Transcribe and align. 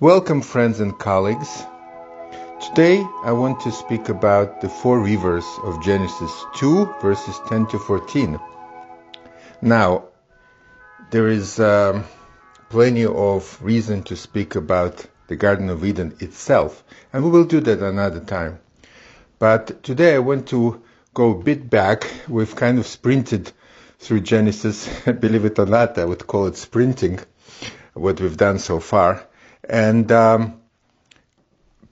Welcome, 0.00 0.42
friends 0.42 0.78
and 0.78 0.96
colleagues. 0.96 1.64
Today 2.60 3.04
I 3.24 3.32
want 3.32 3.58
to 3.62 3.72
speak 3.72 4.08
about 4.08 4.60
the 4.60 4.68
four 4.68 5.00
rivers 5.00 5.44
of 5.64 5.82
Genesis 5.82 6.30
2, 6.54 6.94
verses 7.02 7.40
10 7.48 7.66
to 7.66 7.80
14. 7.80 8.38
Now, 9.60 10.04
there 11.10 11.26
is 11.26 11.58
um, 11.58 12.04
plenty 12.68 13.06
of 13.06 13.58
reason 13.60 14.04
to 14.04 14.14
speak 14.14 14.54
about 14.54 15.04
the 15.26 15.34
Garden 15.34 15.68
of 15.68 15.84
Eden 15.84 16.14
itself, 16.20 16.84
and 17.12 17.24
we 17.24 17.30
will 17.30 17.44
do 17.44 17.58
that 17.58 17.80
another 17.80 18.20
time. 18.20 18.60
But 19.40 19.82
today 19.82 20.14
I 20.14 20.20
want 20.20 20.46
to 20.50 20.80
go 21.12 21.32
a 21.32 21.42
bit 21.42 21.68
back. 21.68 22.08
We've 22.28 22.54
kind 22.54 22.78
of 22.78 22.86
sprinted 22.86 23.50
through 23.98 24.20
Genesis, 24.20 24.88
believe 25.06 25.44
it 25.44 25.58
or 25.58 25.66
not, 25.66 25.98
I 25.98 26.04
would 26.04 26.24
call 26.28 26.46
it 26.46 26.56
sprinting, 26.56 27.18
what 27.94 28.20
we've 28.20 28.36
done 28.36 28.60
so 28.60 28.78
far 28.78 29.27
and 29.68 30.10
um, 30.12 30.60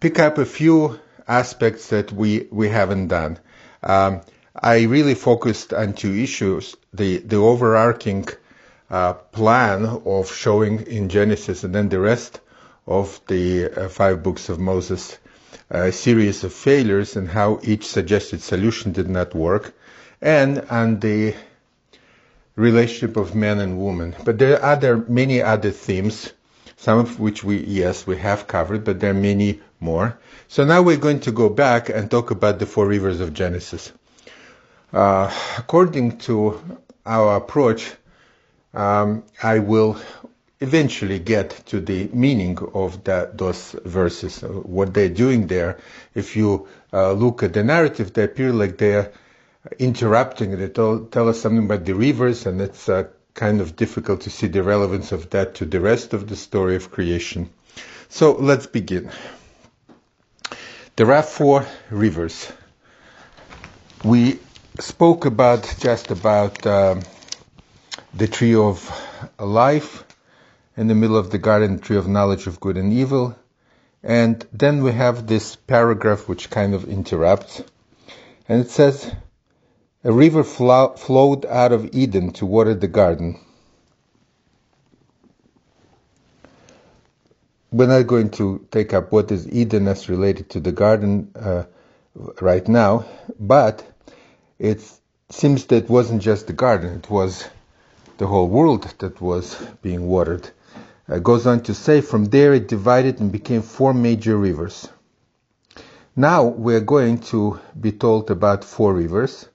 pick 0.01 0.19
up 0.19 0.39
a 0.39 0.45
few 0.45 0.99
aspects 1.29 1.89
that 1.89 2.13
we, 2.13 2.47
we 2.51 2.69
haven't 2.69 3.09
done. 3.09 3.39
Um, 3.83 4.23
I 4.55 4.85
really 4.85 5.15
focused 5.15 5.73
on 5.73 5.93
two 5.93 6.15
issues 6.15 6.77
the, 6.95 7.19
the 7.19 7.37
overarching 7.37 8.27
uh, 8.89 9.13
plan 9.13 9.85
of 9.85 10.33
showing 10.33 10.87
in 10.87 11.09
Genesis 11.09 11.65
and 11.65 11.75
then 11.75 11.89
the 11.89 12.01
rest 12.01 12.41
of 12.87 13.21
the 13.27 13.67
uh, 13.67 13.89
five 13.89 14.23
books 14.23 14.49
of 14.49 14.59
Moses 14.59 15.19
a 15.71 15.91
series 15.91 16.45
of 16.45 16.53
failures 16.53 17.17
and 17.17 17.29
how 17.29 17.59
each 17.63 17.87
suggested 17.87 18.41
solution 18.41 18.93
did 18.93 19.09
not 19.09 19.35
work, 19.35 19.75
and 20.21 20.61
on 20.71 21.01
the 21.01 21.35
relationship 22.55 23.17
of 23.17 23.35
man 23.35 23.59
and 23.59 23.79
woman. 23.79 24.15
But 24.25 24.39
there 24.39 24.57
are 24.61 24.73
other, 24.73 24.97
many 24.97 25.43
other 25.43 25.71
themes 25.71 26.33
some 26.77 26.99
of 26.99 27.19
which 27.19 27.43
we, 27.43 27.59
yes, 27.65 28.07
we 28.07 28.17
have 28.19 28.47
covered, 28.47 28.85
but 28.85 29.01
there 29.01 29.11
are 29.11 29.15
many 29.15 29.61
more. 29.81 30.19
So 30.49 30.65
now 30.65 30.83
we're 30.83 30.97
going 30.99 31.21
to 31.21 31.33
go 31.33 31.49
back 31.49 31.89
and 31.89 32.11
talk 32.11 32.31
about 32.31 32.59
the 32.59 32.67
four 32.67 32.87
rivers 32.87 33.21
of 33.21 33.33
Genesis. 33.33 33.93
Uh, 34.93 35.33
according 35.59 36.19
to 36.19 36.61
our 37.05 37.37
approach, 37.37 37.93
um, 38.75 39.25
I 39.43 39.59
will 39.59 39.99
eventually 40.61 41.19
get 41.19 41.51
to 41.67 41.81
the 41.81 42.09
meaning 42.13 42.59
of 42.75 43.05
that, 43.05 43.37
those 43.37 43.73
verses, 43.85 44.43
uh, 44.43 44.49
what 44.49 44.95
they're 44.95 45.09
doing 45.09 45.47
there. 45.47 45.79
If 46.15 46.37
you 46.37 46.69
uh, 46.93 47.13
look 47.13 47.43
at 47.43 47.53
the 47.53 47.63
narrative, 47.63 48.13
they 48.13 48.25
appear 48.25 48.53
like 48.53 48.79
they're 48.79 49.13
interrupting. 49.79 50.57
They 50.59 50.69
tell, 50.69 51.07
tell 51.07 51.29
us 51.29 51.41
something 51.41 51.65
about 51.65 51.85
the 51.85 51.95
rivers, 51.95 52.47
and 52.47 52.61
it's 52.61 52.89
uh, 52.89 53.09
kind 53.37 53.61
of 53.61 53.77
difficult 53.77 54.23
to 54.23 54.31
see 54.31 54.47
the 54.47 54.63
relevance 54.63 55.13
of 55.13 55.31
that 55.31 55.55
to 55.57 55.67
the 55.67 55.79
rest 55.79 56.15
of 56.15 56.27
the 56.27 56.35
story 56.35 56.75
of 56.75 56.91
creation. 56.91 57.51
So 58.09 58.33
let's 58.33 58.67
begin. 58.67 59.11
There 60.97 61.13
are 61.13 61.23
four 61.23 61.67
rivers. 61.91 62.51
We 64.03 64.39
spoke 64.81 65.27
about 65.27 65.77
just 65.79 66.11
about 66.11 66.67
um, 66.67 67.03
the 68.15 68.27
tree 68.27 68.55
of 68.55 68.91
life 69.39 70.05
in 70.75 70.89
the 70.89 70.95
middle 70.95 71.19
of 71.19 71.31
the 71.31 71.39
garden, 71.39 71.77
the 71.77 71.83
tree 71.83 71.99
of 71.99 72.09
knowledge 72.09 72.47
of 72.47 72.59
good 72.59 72.79
and 72.79 72.91
evil. 72.91 73.37
And 74.03 74.47
then 74.53 74.83
we 74.83 74.93
have 74.93 75.27
this 75.27 75.57
paragraph 75.57 76.27
which 76.27 76.49
kind 76.49 76.75
of 76.75 76.89
interrupts. 76.89 77.63
And 78.49 78.63
it 78.63 78.71
says, 78.71 79.15
a 80.05 80.13
river 80.13 80.45
flowed 80.45 81.47
out 81.47 81.73
of 81.73 81.95
Eden 81.95 82.33
to 82.33 82.47
water 82.47 82.75
the 82.75 82.89
garden. 82.89 83.41
We're 87.73 87.89
not 87.89 88.07
going 88.07 88.31
to 88.33 88.67
take 88.71 88.95
up 88.95 89.11
what 89.11 89.31
is 89.33 89.51
Eden 89.51 89.89
as 89.89 90.09
related 90.09 90.51
to 90.51 90.61
the 90.61 90.73
garden 90.73 91.33
uh, 91.35 91.65
right 92.41 92.67
now, 92.69 93.05
but 93.39 93.85
it 94.59 94.81
seems 95.29 95.67
that 95.67 95.85
it 95.85 95.91
wasn't 95.91 96.23
just 96.23 96.47
the 96.47 96.53
garden, 96.53 96.99
it 96.99 97.11
was 97.11 97.49
the 98.19 98.27
whole 98.27 98.49
world 98.49 98.85
that 98.99 99.21
was 99.21 99.57
being 99.83 100.07
watered. 100.07 100.49
It 101.09 101.23
goes 101.23 101.47
on 101.47 101.63
to 101.65 101.75
say, 101.75 102.01
from 102.01 102.27
there 102.27 102.55
it 102.55 102.69
divided 102.69 103.21
and 103.21 103.31
became 103.31 103.63
four 103.63 103.93
major 103.93 104.37
rivers. 104.37 104.89
Now 106.15 106.45
we're 106.45 106.81
going 106.81 107.19
to 107.33 107.61
be 107.79 107.93
told 107.93 108.31
about 108.31 108.65
four 108.65 108.95
rivers 108.95 109.49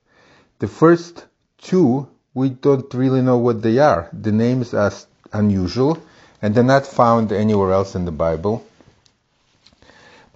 the 0.62 0.68
first 0.68 1.26
two, 1.58 2.08
we 2.36 2.50
don't 2.50 2.94
really 2.94 3.24
know 3.24 3.40
what 3.40 3.64
they 3.64 3.80
are. 3.80 4.10
The 4.14 4.32
names 4.32 4.76
are 4.76 4.94
unusual 5.34 5.98
and 6.40 6.54
they're 6.54 6.64
not 6.64 6.86
found 6.86 7.32
anywhere 7.32 7.72
else 7.72 7.96
in 7.96 8.06
the 8.06 8.12
Bible. 8.12 8.64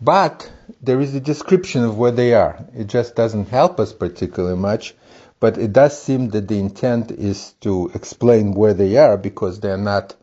But 0.01 0.51
there 0.81 0.99
is 0.99 1.13
a 1.13 1.19
description 1.19 1.83
of 1.83 1.99
what 1.99 2.15
they 2.15 2.33
are. 2.33 2.65
It 2.75 2.87
just 2.87 3.15
doesn't 3.15 3.49
help 3.49 3.79
us 3.79 3.93
particularly 3.93 4.57
much, 4.57 4.95
but 5.39 5.59
it 5.59 5.71
does 5.73 6.01
seem 6.01 6.29
that 6.29 6.47
the 6.47 6.57
intent 6.57 7.11
is 7.11 7.53
to 7.61 7.91
explain 7.93 8.55
where 8.55 8.73
they 8.73 8.97
are 8.97 9.17
because 9.17 9.59
they're 9.59 9.77
not 9.77 10.15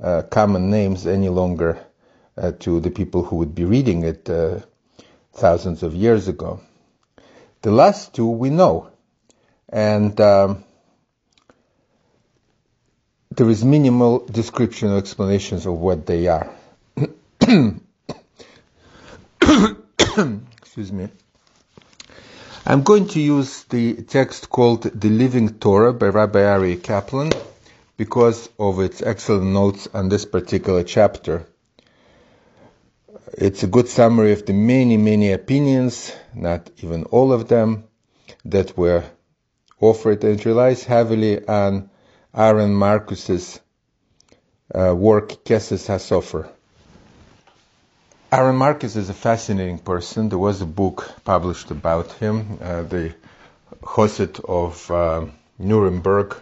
uh, 0.00 0.22
common 0.22 0.70
names 0.70 1.04
any 1.04 1.28
longer 1.28 1.84
uh, 2.36 2.52
to 2.60 2.78
the 2.78 2.92
people 2.92 3.24
who 3.24 3.36
would 3.36 3.56
be 3.56 3.64
reading 3.64 4.04
it 4.04 4.30
uh, 4.30 4.60
thousands 5.32 5.82
of 5.82 5.96
years 5.96 6.28
ago. 6.28 6.60
The 7.62 7.72
last 7.72 8.14
two 8.14 8.28
we 8.28 8.48
know 8.50 8.91
and 9.72 10.20
um, 10.20 10.62
there 13.30 13.48
is 13.48 13.64
minimal 13.64 14.26
description 14.26 14.90
or 14.90 14.98
explanations 14.98 15.64
of 15.64 15.72
what 15.74 16.04
they 16.06 16.26
are. 16.28 16.50
Excuse 20.60 20.92
me. 20.92 21.08
I'm 22.64 22.82
going 22.82 23.08
to 23.08 23.20
use 23.20 23.64
the 23.64 23.94
text 24.02 24.48
called 24.50 24.82
The 24.82 25.08
Living 25.08 25.58
Torah 25.58 25.92
by 25.92 26.08
Rabbi 26.08 26.38
Aryeh 26.38 26.80
Kaplan 26.82 27.32
because 27.96 28.48
of 28.58 28.78
its 28.80 29.02
excellent 29.02 29.46
notes 29.46 29.88
on 29.92 30.08
this 30.08 30.26
particular 30.26 30.84
chapter. 30.84 31.46
It's 33.32 33.62
a 33.62 33.66
good 33.66 33.88
summary 33.88 34.32
of 34.32 34.44
the 34.44 34.52
many, 34.52 34.98
many 34.98 35.32
opinions, 35.32 36.14
not 36.34 36.70
even 36.82 37.04
all 37.04 37.32
of 37.32 37.48
them, 37.48 37.84
that 38.44 38.76
were 38.76 39.04
offered 39.82 40.24
and 40.24 40.46
relies 40.46 40.84
heavily 40.84 41.46
on 41.46 41.90
Aaron 42.34 42.72
Marcus's 42.74 43.60
uh, 44.74 44.94
work 44.94 45.44
Keses 45.44 45.86
HaSofer. 45.88 46.48
Aaron 48.30 48.56
Marcus 48.56 48.96
is 48.96 49.10
a 49.10 49.14
fascinating 49.14 49.78
person. 49.78 50.30
There 50.30 50.38
was 50.38 50.62
a 50.62 50.66
book 50.66 51.12
published 51.24 51.70
about 51.70 52.12
him, 52.12 52.58
uh, 52.62 52.82
the 52.82 53.14
Choset 53.84 54.40
of 54.40 54.90
uh, 54.90 55.26
Nuremberg, 55.58 56.36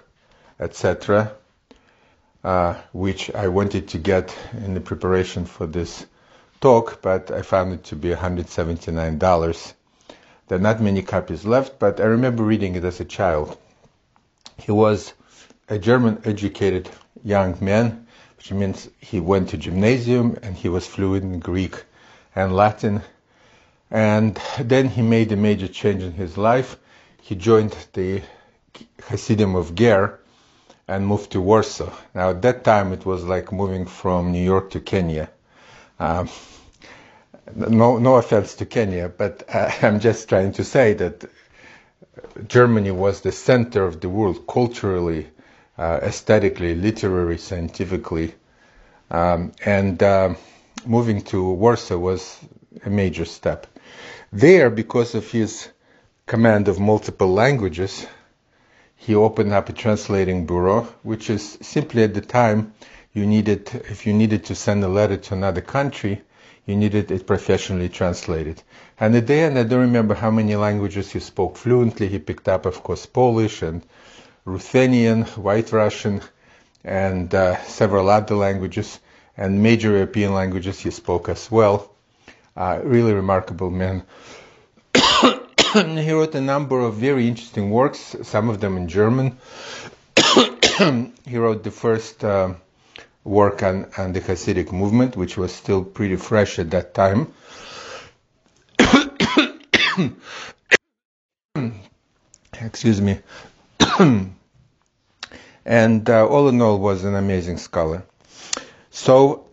etc., 0.60 1.32
uh, 2.44 2.74
which 2.92 3.34
I 3.34 3.48
wanted 3.48 3.88
to 3.88 3.98
get 3.98 4.36
in 4.52 4.74
the 4.74 4.80
preparation 4.80 5.46
for 5.46 5.66
this 5.66 6.06
talk, 6.60 7.02
but 7.02 7.30
I 7.30 7.42
found 7.42 7.72
it 7.72 7.84
to 7.84 7.96
be 7.96 8.10
$179. 8.10 9.74
There 10.50 10.58
are 10.58 10.60
not 10.60 10.80
many 10.80 11.02
copies 11.02 11.44
left, 11.44 11.78
but 11.78 12.00
I 12.00 12.06
remember 12.06 12.42
reading 12.42 12.74
it 12.74 12.82
as 12.82 12.98
a 12.98 13.04
child. 13.04 13.56
He 14.58 14.72
was 14.72 15.12
a 15.68 15.78
German 15.78 16.22
educated 16.24 16.90
young 17.22 17.56
man, 17.60 18.08
which 18.36 18.50
means 18.50 18.88
he 18.98 19.20
went 19.20 19.50
to 19.50 19.56
gymnasium 19.56 20.36
and 20.42 20.56
he 20.56 20.68
was 20.68 20.88
fluent 20.88 21.22
in 21.22 21.38
Greek 21.38 21.84
and 22.34 22.52
Latin. 22.52 23.02
And 23.92 24.40
then 24.58 24.88
he 24.88 25.02
made 25.02 25.30
a 25.30 25.36
major 25.36 25.68
change 25.68 26.02
in 26.02 26.14
his 26.14 26.36
life. 26.36 26.76
He 27.22 27.36
joined 27.36 27.76
the 27.92 28.22
Hasidim 29.04 29.54
of 29.54 29.76
Ger 29.76 30.18
and 30.88 31.06
moved 31.06 31.30
to 31.30 31.40
Warsaw. 31.40 31.92
Now, 32.12 32.30
at 32.30 32.42
that 32.42 32.64
time, 32.64 32.92
it 32.92 33.06
was 33.06 33.22
like 33.22 33.52
moving 33.52 33.86
from 33.86 34.32
New 34.32 34.42
York 34.42 34.70
to 34.70 34.80
Kenya. 34.80 35.30
Um, 36.00 36.28
no, 37.54 37.98
no 37.98 38.16
offense 38.16 38.54
to 38.56 38.66
Kenya, 38.66 39.08
but 39.08 39.44
uh, 39.48 39.70
I'm 39.82 40.00
just 40.00 40.28
trying 40.28 40.52
to 40.52 40.64
say 40.64 40.94
that 40.94 41.24
Germany 42.46 42.90
was 42.90 43.20
the 43.20 43.32
center 43.32 43.84
of 43.84 44.00
the 44.00 44.08
world 44.08 44.46
culturally, 44.46 45.28
uh, 45.78 46.00
aesthetically, 46.02 46.74
literary, 46.74 47.38
scientifically, 47.38 48.34
um, 49.10 49.52
and 49.64 50.02
uh, 50.02 50.34
moving 50.86 51.22
to 51.22 51.52
Warsaw 51.52 51.98
was 51.98 52.38
a 52.84 52.90
major 52.90 53.24
step. 53.24 53.66
There, 54.32 54.70
because 54.70 55.14
of 55.14 55.30
his 55.30 55.68
command 56.26 56.68
of 56.68 56.78
multiple 56.78 57.32
languages, 57.32 58.06
he 58.96 59.14
opened 59.14 59.52
up 59.52 59.68
a 59.68 59.72
translating 59.72 60.46
bureau, 60.46 60.82
which 61.02 61.30
is 61.30 61.58
simply 61.62 62.04
at 62.04 62.14
the 62.14 62.20
time 62.20 62.74
you 63.12 63.26
needed, 63.26 63.68
if 63.90 64.06
you 64.06 64.12
needed 64.12 64.44
to 64.44 64.54
send 64.54 64.84
a 64.84 64.88
letter 64.88 65.16
to 65.16 65.34
another 65.34 65.60
country, 65.60 66.22
he 66.66 66.76
needed 66.76 67.10
it 67.10 67.26
professionally 67.26 67.88
translated. 67.88 68.62
And 68.98 69.16
at 69.16 69.26
the 69.26 69.44
I 69.44 69.62
don't 69.62 69.80
remember 69.80 70.14
how 70.14 70.30
many 70.30 70.56
languages 70.56 71.10
he 71.10 71.20
spoke 71.20 71.56
fluently. 71.56 72.08
He 72.08 72.18
picked 72.18 72.48
up, 72.48 72.66
of 72.66 72.82
course, 72.82 73.06
Polish 73.06 73.62
and 73.62 73.82
Ruthenian, 74.44 75.22
White 75.36 75.72
Russian, 75.72 76.20
and 76.84 77.34
uh, 77.34 77.62
several 77.64 78.08
other 78.10 78.34
languages. 78.34 79.00
and 79.40 79.62
major 79.62 79.92
European 79.92 80.34
languages 80.34 80.80
he 80.80 80.90
spoke 80.90 81.28
as 81.28 81.50
well. 81.50 81.90
Uh, 82.54 82.78
really 82.84 83.14
remarkable 83.14 83.70
man. 83.70 84.02
he 85.72 86.12
wrote 86.12 86.34
a 86.34 86.40
number 86.40 86.80
of 86.80 86.94
very 86.94 87.26
interesting 87.26 87.70
works, 87.70 88.16
some 88.22 88.50
of 88.50 88.60
them 88.60 88.76
in 88.76 88.86
German. 88.86 89.38
he 91.26 91.38
wrote 91.38 91.62
the 91.64 91.70
first 91.70 92.22
uh, 92.22 92.52
work 93.24 93.62
on, 93.62 93.86
on 93.96 94.12
the 94.12 94.20
Hasidic 94.20 94.72
movement, 94.72 95.16
which 95.16 95.36
was 95.36 95.52
still 95.52 95.84
pretty 95.84 96.16
fresh 96.16 96.58
at 96.58 96.70
that 96.70 96.94
time. 96.94 97.32
Excuse 102.60 103.00
me. 103.00 103.18
and 105.64 106.10
uh, 106.10 106.26
all 106.26 106.48
in 106.48 106.60
all 106.60 106.78
was 106.78 107.04
an 107.04 107.14
amazing 107.14 107.58
scholar. 107.58 108.02
So 108.90 109.46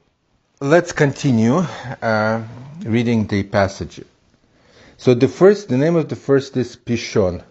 let's 0.60 0.92
continue 0.92 1.58
uh, 2.02 2.44
reading 2.84 3.28
the 3.28 3.44
passage. 3.44 4.02
So 4.98 5.14
the 5.14 5.28
first, 5.28 5.69
the 5.69 5.78
name 5.78 5.96
of 5.96 6.10
the 6.10 6.16
first 6.16 6.58
is 6.58 6.75
Pishon. 6.75 7.44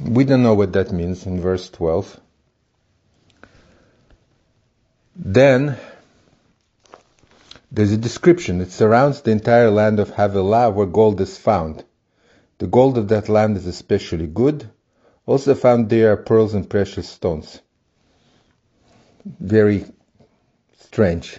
We 0.00 0.24
don't 0.24 0.42
know 0.42 0.54
what 0.54 0.72
that 0.74 0.92
means 0.92 1.26
in 1.26 1.40
verse 1.40 1.70
12. 1.70 2.20
Then 5.18 5.76
there's 7.72 7.92
a 7.92 7.96
description. 7.96 8.60
It 8.60 8.70
surrounds 8.70 9.22
the 9.22 9.30
entire 9.30 9.70
land 9.70 9.98
of 9.98 10.10
Havilah 10.10 10.70
where 10.70 10.86
gold 10.86 11.20
is 11.20 11.38
found. 11.38 11.84
The 12.58 12.66
gold 12.66 12.98
of 12.98 13.08
that 13.08 13.28
land 13.28 13.56
is 13.56 13.66
especially 13.66 14.26
good. 14.26 14.70
Also 15.26 15.54
found 15.54 15.88
there 15.88 16.12
are 16.12 16.16
pearls 16.16 16.54
and 16.54 16.68
precious 16.68 17.08
stones. 17.08 17.60
Very 19.24 19.84
strange. 20.80 21.38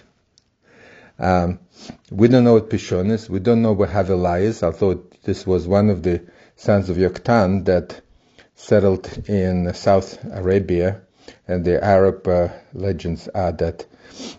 Um, 1.18 1.60
we 2.10 2.28
don't 2.28 2.44
know 2.44 2.54
what 2.54 2.70
Pishon 2.70 3.10
is. 3.10 3.30
We 3.30 3.40
don't 3.40 3.62
know 3.62 3.72
where 3.72 3.88
Havilah 3.88 4.40
is, 4.40 4.62
although 4.62 5.04
this 5.24 5.46
was 5.46 5.66
one 5.66 5.90
of 5.90 6.02
the 6.02 6.22
sons 6.56 6.90
of 6.90 6.96
Yoktan 6.96 7.64
that 7.64 8.00
settled 8.54 9.28
in 9.28 9.72
South 9.74 10.22
Arabia, 10.24 11.00
and 11.46 11.64
the 11.64 11.82
Arab 11.82 12.26
uh, 12.28 12.48
legends 12.72 13.28
are 13.28 13.52
that 13.52 13.86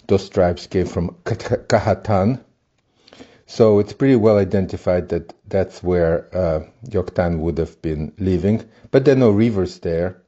those 0.07 0.29
tribes 0.29 0.67
came 0.67 0.85
from 0.85 1.15
Kahatan. 1.23 2.41
So 3.45 3.79
it's 3.79 3.93
pretty 3.93 4.15
well 4.15 4.37
identified 4.37 5.09
that 5.09 5.33
that's 5.47 5.81
where 5.81 6.27
uh, 6.35 6.59
Yoktan 6.87 7.39
would 7.39 7.57
have 7.57 7.81
been 7.81 8.13
living, 8.19 8.63
but 8.91 9.05
there 9.05 9.15
are 9.15 9.19
no 9.19 9.31
rivers 9.31 9.79
there. 9.79 10.21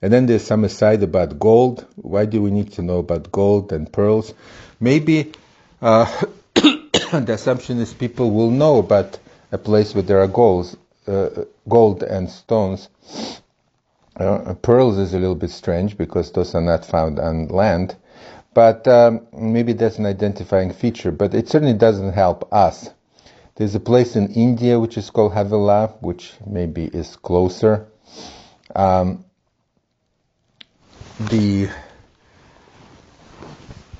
And 0.00 0.12
then 0.12 0.26
there's 0.26 0.44
some 0.44 0.64
aside 0.64 1.02
about 1.02 1.38
gold. 1.38 1.86
Why 1.96 2.26
do 2.26 2.42
we 2.42 2.50
need 2.50 2.72
to 2.72 2.82
know 2.82 2.98
about 2.98 3.30
gold 3.30 3.72
and 3.72 3.92
pearls? 3.92 4.34
Maybe 4.80 5.32
uh, 5.80 6.06
the 6.54 7.34
assumption 7.34 7.78
is 7.78 7.94
people 7.94 8.30
will 8.30 8.50
know 8.50 8.78
about 8.78 9.18
a 9.52 9.58
place 9.58 9.94
where 9.94 10.02
there 10.02 10.20
are 10.20 10.28
golds, 10.28 10.76
uh, 11.06 11.44
gold 11.68 12.02
and 12.02 12.28
stones. 12.30 12.88
Uh, 14.14 14.54
pearls 14.60 14.98
is 14.98 15.14
a 15.14 15.18
little 15.18 15.34
bit 15.34 15.50
strange 15.50 15.96
because 15.96 16.32
those 16.32 16.54
are 16.54 16.60
not 16.60 16.84
found 16.84 17.18
on 17.18 17.48
land, 17.48 17.96
but 18.52 18.86
um, 18.86 19.26
maybe 19.32 19.72
that's 19.72 19.98
an 19.98 20.04
identifying 20.04 20.72
feature. 20.72 21.10
But 21.10 21.34
it 21.34 21.48
certainly 21.48 21.74
doesn't 21.74 22.12
help 22.12 22.52
us. 22.52 22.90
There's 23.54 23.74
a 23.74 23.80
place 23.80 24.14
in 24.16 24.32
India 24.32 24.78
which 24.78 24.98
is 24.98 25.08
called 25.10 25.32
Havilah, 25.32 25.94
which 26.00 26.34
maybe 26.46 26.84
is 26.84 27.16
closer. 27.16 27.88
Um, 28.74 29.24
the 31.18 31.70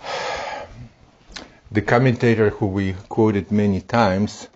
the 1.71 1.83
commentator 1.83 2.51
who 2.51 2.67
we 2.67 2.95
quoted 3.09 3.51
many 3.51 3.81
times, 3.81 4.49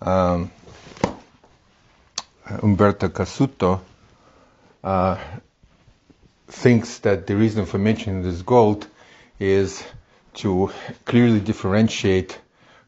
um, 0.00 0.50
Umberto 2.62 3.08
Cassuto, 3.08 3.80
uh, 4.84 5.18
thinks 6.46 6.98
that 6.98 7.26
the 7.26 7.34
reason 7.34 7.64
for 7.64 7.78
mentioning 7.78 8.22
this 8.22 8.42
gold 8.42 8.86
is 9.40 9.82
to 10.34 10.70
clearly 11.06 11.40
differentiate 11.40 12.38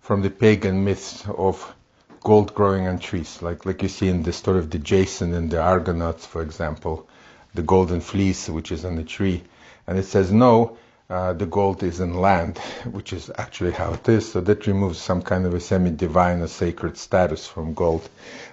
from 0.00 0.22
the 0.22 0.30
pagan 0.30 0.84
myths 0.84 1.26
of 1.28 1.74
gold 2.22 2.54
growing 2.54 2.86
on 2.86 2.98
trees, 2.98 3.40
like 3.40 3.64
like 3.64 3.82
you 3.82 3.88
see 3.88 4.08
in 4.08 4.22
the 4.22 4.32
story 4.32 4.58
of 4.58 4.70
the 4.70 4.78
Jason 4.78 5.32
and 5.32 5.50
the 5.50 5.60
Argonauts, 5.60 6.26
for 6.26 6.42
example, 6.42 7.08
the 7.54 7.62
golden 7.62 8.00
fleece 8.00 8.48
which 8.48 8.70
is 8.70 8.84
on 8.84 8.96
the 8.96 9.04
tree, 9.04 9.42
and 9.86 9.98
it 9.98 10.04
says 10.04 10.30
no, 10.30 10.76
uh, 11.08 11.32
the 11.32 11.46
gold 11.46 11.82
is 11.82 12.00
in 12.00 12.14
land, 12.14 12.58
which 12.90 13.12
is 13.12 13.30
actually 13.38 13.72
how 13.72 13.94
it 13.94 14.08
is. 14.08 14.30
So 14.30 14.40
that 14.42 14.66
removes 14.66 14.98
some 14.98 15.22
kind 15.22 15.46
of 15.46 15.54
a 15.54 15.60
semi-divine 15.60 16.40
or 16.40 16.48
sacred 16.48 16.98
status 16.98 17.46
from 17.46 17.74
gold. 17.74 18.08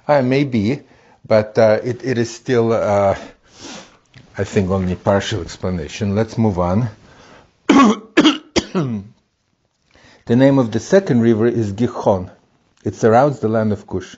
Uh, 0.07 0.21
maybe, 0.21 0.81
but 1.25 1.57
uh, 1.57 1.79
it, 1.83 2.03
it 2.03 2.17
is 2.17 2.33
still, 2.33 2.73
uh, 2.73 3.17
I 4.37 4.43
think, 4.43 4.69
only 4.69 4.95
partial 4.95 5.41
explanation. 5.41 6.15
Let's 6.15 6.37
move 6.37 6.59
on. 6.59 6.89
the 7.67 9.03
name 10.27 10.59
of 10.59 10.71
the 10.71 10.79
second 10.79 11.21
river 11.21 11.47
is 11.47 11.71
Gihon. 11.71 12.29
It 12.83 12.95
surrounds 12.95 13.39
the 13.39 13.47
land 13.47 13.71
of 13.71 13.87
Cush. 13.87 14.17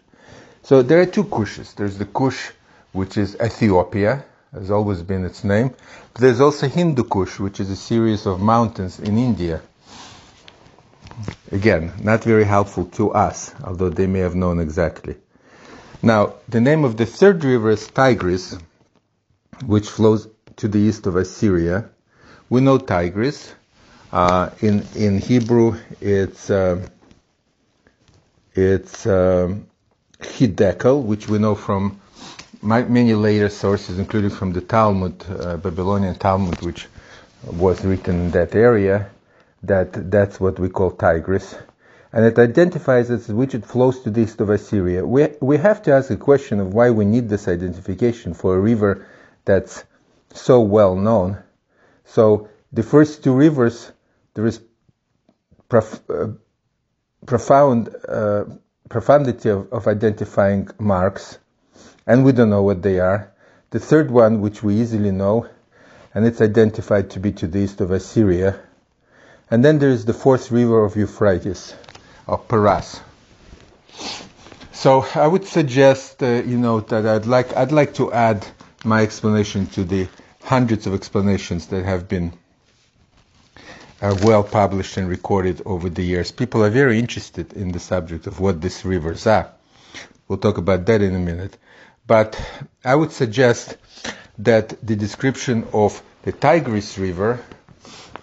So 0.63 0.81
there 0.81 0.99
are 1.01 1.05
two 1.05 1.25
Kushes. 1.25 1.75
There's 1.75 1.97
the 1.99 2.05
Kush, 2.05 2.49
which 2.91 3.17
is 3.17 3.37
Ethiopia, 3.39 4.25
has 4.51 4.71
always 4.71 5.03
been 5.03 5.25
its 5.25 5.43
name. 5.43 5.75
But 6.13 6.21
there's 6.21 6.41
also 6.41 6.67
Hindu 6.67 7.03
Kush, 7.03 7.39
which 7.39 7.59
is 7.59 7.69
a 7.69 7.75
series 7.75 8.25
of 8.25 8.41
mountains 8.41 8.99
in 8.99 9.19
India. 9.19 9.61
Again, 11.51 11.93
not 12.01 12.23
very 12.23 12.45
helpful 12.45 12.85
to 12.97 13.11
us, 13.11 13.53
although 13.63 13.89
they 13.89 14.07
may 14.07 14.19
have 14.19 14.33
known 14.33 14.59
exactly. 14.59 15.17
Now, 16.01 16.35
the 16.49 16.61
name 16.61 16.83
of 16.83 16.97
the 16.97 17.05
third 17.05 17.43
river 17.43 17.71
is 17.71 17.87
Tigris, 17.87 18.57
which 19.65 19.89
flows 19.89 20.27
to 20.57 20.67
the 20.67 20.79
east 20.79 21.07
of 21.07 21.15
Assyria. 21.15 21.89
We 22.49 22.61
know 22.61 22.77
Tigris. 22.77 23.53
Uh, 24.11 24.49
in 24.61 24.85
in 24.95 25.19
Hebrew, 25.19 25.77
it's 25.99 26.49
uh, 26.49 26.87
it's 28.53 29.05
um, 29.05 29.67
Hiddekel, 30.19 31.03
which 31.03 31.27
we 31.27 31.39
know 31.39 31.55
from 31.55 31.99
many 32.61 33.13
later 33.13 33.49
sources, 33.49 33.99
including 33.99 34.29
from 34.29 34.53
the 34.53 34.61
Talmud, 34.61 35.23
uh, 35.29 35.57
Babylonian 35.57 36.15
Talmud, 36.15 36.61
which 36.61 36.87
was 37.43 37.83
written 37.83 38.15
in 38.25 38.31
that 38.31 38.55
area, 38.55 39.09
that 39.63 40.09
that's 40.11 40.39
what 40.39 40.59
we 40.59 40.69
call 40.69 40.91
Tigris. 40.91 41.55
And 42.15 42.25
it 42.25 42.39
identifies 42.39 43.09
which 43.27 43.53
it 43.53 43.65
flows 43.65 43.99
to 44.03 44.09
the 44.09 44.21
east 44.21 44.39
of 44.39 44.49
Assyria. 44.49 45.05
We, 45.05 45.27
we 45.41 45.57
have 45.57 45.83
to 45.83 45.91
ask 45.91 46.09
a 46.09 46.15
question 46.15 46.61
of 46.61 46.73
why 46.73 46.89
we 46.91 47.03
need 47.03 47.27
this 47.27 47.49
identification 47.49 48.33
for 48.33 48.55
a 48.55 48.59
river 48.59 49.05
that's 49.43 49.83
so 50.33 50.61
well 50.61 50.95
known. 50.95 51.37
So 52.05 52.47
the 52.71 52.83
first 52.83 53.23
two 53.23 53.33
rivers, 53.33 53.91
there 54.33 54.45
is 54.45 54.61
prof, 55.67 56.01
uh, 56.09 56.27
profound 57.25 57.93
uh, 58.07 58.45
profundity 58.87 59.49
of, 59.49 59.73
of 59.73 59.87
identifying 59.87 60.69
marks 60.79 61.37
and 62.07 62.23
we 62.23 62.31
don't 62.31 62.49
know 62.49 62.63
what 62.63 62.81
they 62.81 62.99
are. 62.99 63.33
The 63.71 63.79
third 63.79 64.09
one, 64.09 64.39
which 64.41 64.63
we 64.63 64.75
easily 64.75 65.11
know, 65.11 65.49
and 66.13 66.25
it's 66.25 66.39
identified 66.39 67.09
to 67.11 67.19
be 67.19 67.33
to 67.33 67.47
the 67.47 67.59
east 67.59 67.81
of 67.81 67.91
Assyria. 67.91 68.57
And 69.51 69.65
then 69.65 69.79
there 69.79 69.89
is 69.89 70.05
the 70.05 70.13
fourth 70.13 70.49
river 70.51 70.85
of 70.85 70.95
Euphrates, 70.95 71.75
of 72.27 72.47
Paras. 72.47 73.01
So 74.71 75.05
I 75.15 75.27
would 75.27 75.45
suggest, 75.45 76.21
uh, 76.21 76.43
you 76.45 76.57
know, 76.57 76.81
that 76.81 77.05
I'd 77.05 77.25
like 77.25 77.55
I'd 77.55 77.71
like 77.71 77.95
to 77.95 78.11
add 78.11 78.45
my 78.83 79.01
explanation 79.01 79.67
to 79.67 79.83
the 79.83 80.07
hundreds 80.43 80.85
of 80.85 80.93
explanations 80.93 81.67
that 81.67 81.85
have 81.85 82.07
been 82.07 82.33
uh, 84.01 84.15
well 84.23 84.43
published 84.43 84.97
and 84.97 85.09
recorded 85.09 85.61
over 85.65 85.89
the 85.89 86.03
years. 86.03 86.31
People 86.31 86.63
are 86.63 86.69
very 86.69 86.99
interested 86.99 87.53
in 87.53 87.71
the 87.71 87.79
subject 87.79 88.27
of 88.27 88.39
what 88.39 88.61
these 88.61 88.85
rivers 88.85 89.25
are. 89.25 89.49
We'll 90.27 90.39
talk 90.39 90.57
about 90.57 90.85
that 90.85 91.01
in 91.01 91.15
a 91.15 91.19
minute. 91.19 91.57
But 92.05 92.39
I 92.83 92.93
would 92.95 93.11
suggest 93.11 93.77
that 94.39 94.85
the 94.85 94.95
description 94.95 95.67
of 95.73 96.01
the 96.23 96.31
Tigris 96.31 96.97
River 96.97 97.39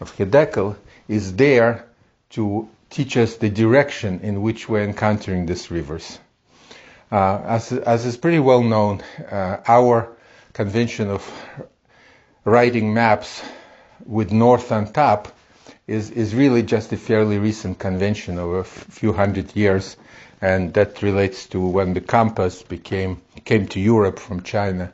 of 0.00 0.16
Hiddekel 0.16 0.76
is 1.08 1.34
there 1.34 1.86
to 2.30 2.68
teach 2.92 3.16
us 3.16 3.36
the 3.36 3.48
direction 3.48 4.20
in 4.20 4.42
which 4.42 4.68
we're 4.68 4.84
encountering 4.84 5.46
these 5.46 5.70
rivers. 5.70 6.18
Uh, 7.10 7.40
as, 7.44 7.72
as 7.72 8.04
is 8.04 8.16
pretty 8.18 8.38
well 8.38 8.62
known, 8.62 9.02
uh, 9.30 9.56
our 9.66 10.14
convention 10.52 11.08
of 11.08 11.22
writing 12.44 12.92
maps 12.92 13.42
with 14.04 14.30
north 14.30 14.70
on 14.70 14.92
top 14.92 15.34
is, 15.86 16.10
is 16.10 16.34
really 16.34 16.62
just 16.62 16.92
a 16.92 16.96
fairly 16.98 17.38
recent 17.38 17.78
convention 17.78 18.38
of 18.38 18.50
a 18.52 18.64
few 18.64 19.12
hundred 19.12 19.56
years 19.56 19.96
and 20.42 20.74
that 20.74 21.00
relates 21.02 21.46
to 21.46 21.60
when 21.60 21.94
the 21.94 22.00
compass 22.00 22.62
became 22.62 23.22
came 23.44 23.66
to 23.68 23.80
Europe 23.80 24.18
from 24.18 24.42
China. 24.42 24.92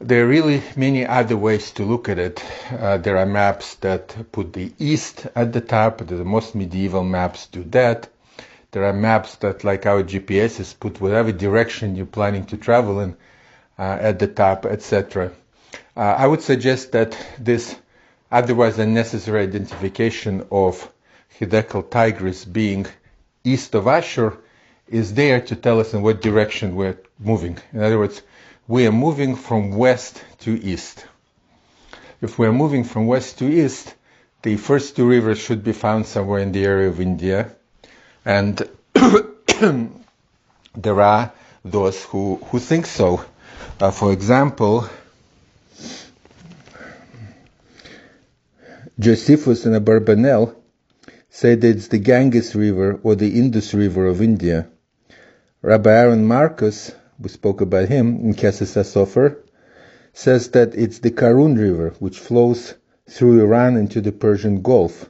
There 0.00 0.24
are 0.24 0.28
really 0.28 0.62
many 0.76 1.04
other 1.04 1.36
ways 1.36 1.72
to 1.72 1.84
look 1.84 2.08
at 2.08 2.18
it. 2.18 2.44
Uh, 2.70 2.98
there 2.98 3.16
are 3.16 3.26
maps 3.26 3.74
that 3.76 4.30
put 4.30 4.52
the 4.52 4.72
east 4.78 5.26
at 5.34 5.52
the 5.52 5.60
top. 5.60 5.98
The 5.98 6.24
most 6.24 6.54
medieval 6.54 7.02
maps 7.02 7.46
do 7.46 7.64
that. 7.64 8.08
There 8.70 8.84
are 8.84 8.92
maps 8.92 9.36
that, 9.36 9.64
like 9.64 9.86
our 9.86 10.02
GPSs, 10.02 10.78
put 10.78 11.00
whatever 11.00 11.32
direction 11.32 11.96
you're 11.96 12.06
planning 12.06 12.44
to 12.46 12.56
travel 12.56 13.00
in 13.00 13.16
uh, 13.78 13.98
at 14.00 14.18
the 14.18 14.28
top, 14.28 14.66
etc. 14.66 15.32
Uh, 15.96 16.00
I 16.00 16.26
would 16.26 16.42
suggest 16.42 16.92
that 16.92 17.16
this 17.38 17.74
otherwise 18.30 18.78
unnecessary 18.78 19.42
identification 19.42 20.46
of 20.52 20.92
Hiddekel 21.40 21.90
Tigris 21.90 22.44
being 22.44 22.86
east 23.42 23.74
of 23.74 23.88
Ashur 23.88 24.38
is 24.86 25.14
there 25.14 25.40
to 25.40 25.56
tell 25.56 25.80
us 25.80 25.92
in 25.92 26.02
what 26.02 26.22
direction 26.22 26.76
we're 26.76 26.98
moving. 27.18 27.58
In 27.72 27.82
other 27.82 27.98
words, 27.98 28.22
we 28.68 28.86
are 28.86 28.92
moving 28.92 29.34
from 29.34 29.70
west 29.70 30.22
to 30.40 30.50
east. 30.52 31.06
If 32.20 32.38
we're 32.38 32.52
moving 32.52 32.84
from 32.84 33.06
west 33.06 33.38
to 33.38 33.46
east, 33.46 33.94
the 34.42 34.56
first 34.56 34.94
two 34.94 35.08
rivers 35.08 35.38
should 35.38 35.64
be 35.64 35.72
found 35.72 36.06
somewhere 36.06 36.40
in 36.40 36.52
the 36.52 36.64
area 36.66 36.88
of 36.88 37.00
India. 37.00 37.50
And 38.26 38.62
there 40.76 41.00
are 41.00 41.32
those 41.64 42.04
who, 42.04 42.36
who 42.36 42.58
think 42.58 42.84
so. 42.84 43.24
Uh, 43.80 43.90
for 43.90 44.12
example, 44.12 44.86
Josephus 48.98 49.64
and 49.64 49.74
Abarbanel 49.74 50.54
say 51.30 51.54
that 51.54 51.68
it's 51.68 51.88
the 51.88 51.98
Ganges 51.98 52.54
River 52.54 53.00
or 53.02 53.14
the 53.14 53.38
Indus 53.38 53.72
River 53.72 54.06
of 54.06 54.20
India. 54.20 54.68
Rabbi 55.62 55.90
Aaron 55.90 56.26
Marcus 56.26 56.92
we 57.18 57.28
spoke 57.28 57.60
about 57.60 57.88
him 57.88 58.16
in 58.20 58.34
Keses 58.34 58.76
Sofer, 58.84 59.36
says 60.12 60.50
that 60.50 60.74
it's 60.74 61.00
the 61.00 61.10
Karun 61.10 61.58
River 61.58 61.94
which 61.98 62.18
flows 62.18 62.74
through 63.08 63.40
Iran 63.42 63.76
into 63.76 64.00
the 64.00 64.12
Persian 64.12 64.62
Gulf. 64.62 65.08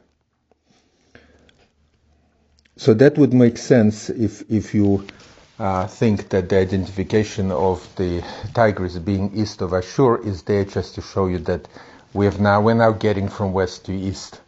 So 2.77 2.95
that 2.95 3.19
would 3.19 3.35
make 3.35 3.59
sense 3.59 4.09
if 4.09 4.45
if 4.49 4.75
you 4.75 5.05
uh, 5.59 5.87
think 5.89 6.29
that 6.29 6.49
the 6.49 6.59
identification 6.59 7.51
of 7.51 7.87
the 7.97 8.23
Tigris 8.55 8.97
being 8.99 9.35
east 9.35 9.61
of 9.63 9.75
Ashur 9.75 10.25
is 10.25 10.43
there 10.43 10.65
just 10.65 10.95
to 10.95 11.01
show 11.03 11.27
you 11.27 11.39
that 11.41 11.67
we 12.15 12.25
have 12.25 12.41
now 12.41 12.61
we're 12.61 12.75
now 12.75 12.93
getting 12.93 13.29
from 13.29 13.53
west 13.53 13.85
to 13.87 13.93
east. 13.93 14.41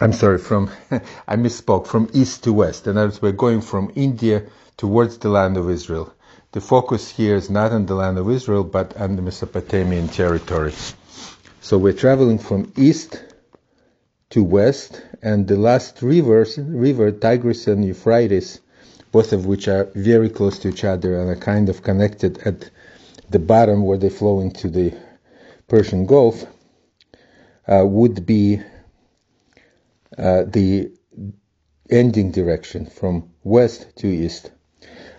I'm 0.00 0.12
sorry, 0.12 0.38
from 0.38 0.70
I 1.28 1.36
misspoke 1.36 1.86
from 1.88 2.08
east 2.12 2.44
to 2.44 2.52
west. 2.52 2.86
and 2.86 2.98
as 2.98 3.20
we're 3.20 3.32
going 3.32 3.60
from 3.60 3.90
India 3.96 4.44
towards 4.76 5.18
the 5.18 5.28
land 5.28 5.56
of 5.56 5.70
Israel. 5.70 6.12
The 6.52 6.60
focus 6.60 7.08
here 7.08 7.36
is 7.36 7.50
not 7.50 7.72
on 7.72 7.86
the 7.86 7.94
land 7.94 8.18
of 8.18 8.30
Israel, 8.30 8.64
but 8.64 8.96
on 8.96 9.16
the 9.16 9.22
Mesopotamian 9.22 10.08
territory. 10.08 10.72
So 11.60 11.78
we're 11.78 11.92
traveling 11.92 12.38
from 12.38 12.72
east 12.76 13.22
to 14.30 14.42
west, 14.42 15.02
and 15.22 15.46
the 15.46 15.56
last 15.56 16.02
rivers, 16.02 16.58
river, 16.58 17.10
Tigris 17.10 17.66
and 17.66 17.84
Euphrates, 17.84 18.60
both 19.12 19.32
of 19.32 19.46
which 19.46 19.68
are 19.68 19.84
very 19.94 20.28
close 20.28 20.58
to 20.60 20.68
each 20.68 20.84
other 20.84 21.20
and 21.20 21.30
are 21.30 21.36
kind 21.36 21.68
of 21.68 21.82
connected 21.82 22.38
at 22.38 22.68
the 23.30 23.38
bottom 23.38 23.84
where 23.84 23.98
they 23.98 24.10
flow 24.10 24.40
into 24.40 24.68
the 24.68 24.92
Persian 25.68 26.06
Gulf, 26.06 26.44
uh, 27.66 27.84
would 27.86 28.26
be 28.26 28.60
uh, 30.18 30.42
the 30.46 30.92
ending 31.90 32.30
direction 32.30 32.86
from 32.86 33.30
west 33.42 33.86
to 33.96 34.06
east. 34.06 34.50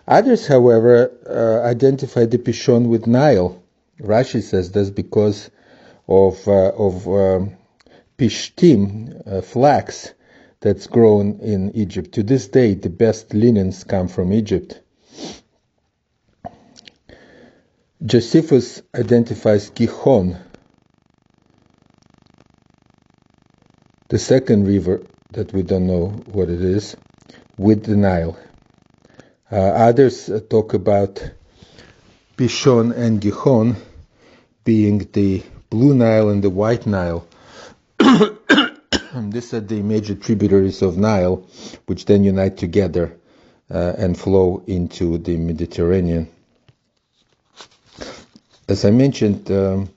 Others, 0.07 0.47
however, 0.47 1.11
uh, 1.27 1.67
identify 1.67 2.25
the 2.25 2.37
Pishon 2.37 2.87
with 2.89 3.07
Nile. 3.07 3.61
Rashi 3.99 4.41
says 4.41 4.71
this 4.71 4.89
because 4.89 5.49
of 6.07 6.47
uh, 6.47 6.69
of 6.69 7.07
um, 7.07 7.57
pishtim, 8.17 9.21
uh, 9.25 9.41
flax, 9.41 10.13
that's 10.59 10.87
grown 10.87 11.39
in 11.39 11.71
Egypt. 11.75 12.13
To 12.13 12.23
this 12.23 12.47
day, 12.47 12.73
the 12.73 12.89
best 12.89 13.33
linens 13.33 13.83
come 13.83 14.07
from 14.07 14.33
Egypt. 14.33 14.81
Josephus 18.05 18.81
identifies 18.93 19.69
Gihon, 19.69 20.37
the 24.09 24.19
second 24.19 24.67
river 24.67 25.01
that 25.31 25.51
we 25.53 25.63
don't 25.63 25.87
know 25.87 26.07
what 26.31 26.49
it 26.49 26.61
is, 26.61 26.95
with 27.57 27.85
the 27.85 27.95
Nile. 27.95 28.37
Uh, 29.51 29.57
others 29.57 30.27
uh, 30.29 30.39
talk 30.49 30.73
about 30.73 31.21
Pishon 32.35 32.91
and 32.95 33.21
Gihon 33.21 33.75
being 34.63 35.07
the 35.13 35.43
Blue 35.69 35.93
Nile 35.93 36.29
and 36.29 36.43
the 36.43 36.49
White 36.49 36.87
Nile. 36.87 37.27
These 37.99 39.53
are 39.53 39.59
the 39.59 39.81
major 39.83 40.15
tributaries 40.15 40.81
of 40.81 40.97
Nile, 40.97 41.47
which 41.85 42.05
then 42.05 42.23
unite 42.23 42.57
together 42.57 43.15
uh, 43.69 43.93
and 43.97 44.17
flow 44.17 44.63
into 44.65 45.19
the 45.19 45.37
Mediterranean. 45.37 46.27
As 48.67 48.83
I 48.83 48.89
mentioned, 48.89 49.51
um, 49.51 49.89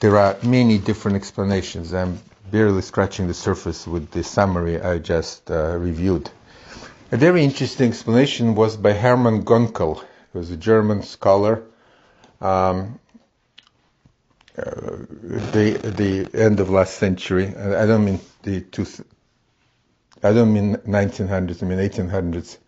there 0.00 0.16
are 0.16 0.36
many 0.42 0.78
different 0.78 1.16
explanations. 1.16 1.94
I'm 1.94 2.18
barely 2.52 2.82
scratching 2.82 3.26
the 3.28 3.34
surface 3.34 3.86
with 3.86 4.10
the 4.10 4.22
summary 4.22 4.80
I 4.80 4.98
just 4.98 5.50
uh, 5.50 5.76
reviewed. 5.78 6.30
A 7.10 7.16
very 7.16 7.42
interesting 7.44 7.88
explanation 7.88 8.54
was 8.54 8.76
by 8.76 8.92
Hermann 8.92 9.44
Gunkel, 9.44 10.04
who 10.32 10.38
was 10.38 10.50
a 10.50 10.56
German 10.58 11.02
scholar. 11.02 11.62
Um, 12.42 12.98
uh, 14.56 14.64
the 15.54 15.80
the 15.82 16.28
end 16.38 16.60
of 16.60 16.68
last 16.68 16.96
century. 16.98 17.46
I 17.56 17.86
don't 17.86 18.04
mean 18.04 18.20
the 18.42 18.60
two. 18.60 18.84
I 20.22 20.34
don't 20.34 20.52
mean 20.52 20.76
1900s. 20.76 21.62
I 21.62 21.66
mean 21.66 21.78
1800s. 21.78 22.58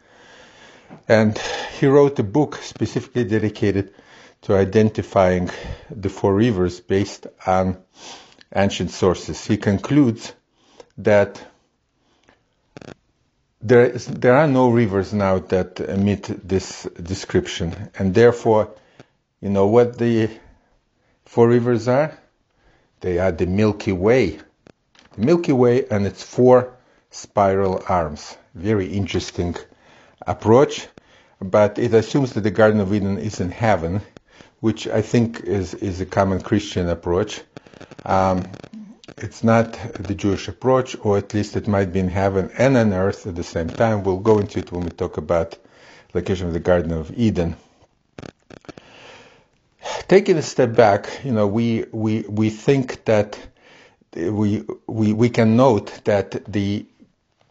And 1.08 1.36
he 1.78 1.86
wrote 1.86 2.18
a 2.18 2.22
book 2.22 2.56
specifically 2.56 3.24
dedicated 3.24 3.92
to 4.42 4.56
identifying 4.56 5.50
the 5.90 6.08
four 6.08 6.34
rivers 6.34 6.80
based 6.80 7.26
on 7.46 7.76
ancient 8.54 8.90
sources. 8.90 9.44
He 9.44 9.56
concludes 9.56 10.32
that 10.98 11.44
there, 13.60 13.86
is, 13.86 14.06
there 14.06 14.36
are 14.36 14.46
no 14.46 14.68
rivers 14.70 15.12
now 15.12 15.38
that 15.38 15.98
meet 15.98 16.24
this 16.46 16.84
description, 17.02 17.90
and 17.98 18.14
therefore, 18.14 18.74
you 19.40 19.48
know 19.48 19.66
what 19.66 19.98
the 19.98 20.30
four 21.24 21.48
rivers 21.48 21.88
are? 21.88 22.18
They 23.00 23.18
are 23.18 23.32
the 23.32 23.46
Milky 23.46 23.92
Way. 23.92 24.38
The 25.16 25.24
Milky 25.24 25.52
Way 25.52 25.86
and 25.88 26.06
its 26.06 26.22
four 26.22 26.74
spiral 27.10 27.82
arms. 27.88 28.36
Very 28.54 28.86
interesting 28.86 29.56
approach, 30.26 30.86
but 31.40 31.78
it 31.78 31.94
assumes 31.94 32.32
that 32.34 32.42
the 32.42 32.50
Garden 32.50 32.80
of 32.80 32.92
Eden 32.94 33.18
is 33.18 33.40
in 33.40 33.50
heaven, 33.50 34.00
which 34.60 34.86
I 34.86 35.02
think 35.02 35.40
is, 35.40 35.74
is 35.74 36.00
a 36.00 36.06
common 36.06 36.40
Christian 36.40 36.88
approach. 36.88 37.42
Um, 38.04 38.44
it's 39.18 39.44
not 39.44 39.72
the 39.94 40.14
Jewish 40.14 40.48
approach, 40.48 40.96
or 41.00 41.16
at 41.18 41.34
least 41.34 41.56
it 41.56 41.68
might 41.68 41.92
be 41.92 42.00
in 42.00 42.08
heaven 42.08 42.50
and 42.58 42.76
on 42.76 42.92
earth 42.92 43.26
at 43.26 43.36
the 43.36 43.44
same 43.44 43.68
time. 43.68 44.02
We'll 44.02 44.18
go 44.18 44.38
into 44.38 44.58
it 44.58 44.72
when 44.72 44.84
we 44.84 44.90
talk 44.90 45.16
about 45.16 45.56
location 46.12 46.46
of 46.48 46.52
the 46.52 46.60
Garden 46.60 46.92
of 46.92 47.12
Eden. 47.16 47.56
Taking 50.08 50.36
a 50.36 50.42
step 50.42 50.74
back, 50.74 51.20
you 51.24 51.32
know, 51.32 51.46
we 51.46 51.84
we 51.92 52.22
we 52.22 52.50
think 52.50 53.04
that 53.04 53.38
we 54.14 54.64
we 54.86 55.12
we 55.12 55.28
can 55.28 55.56
note 55.56 56.00
that 56.04 56.44
the 56.52 56.86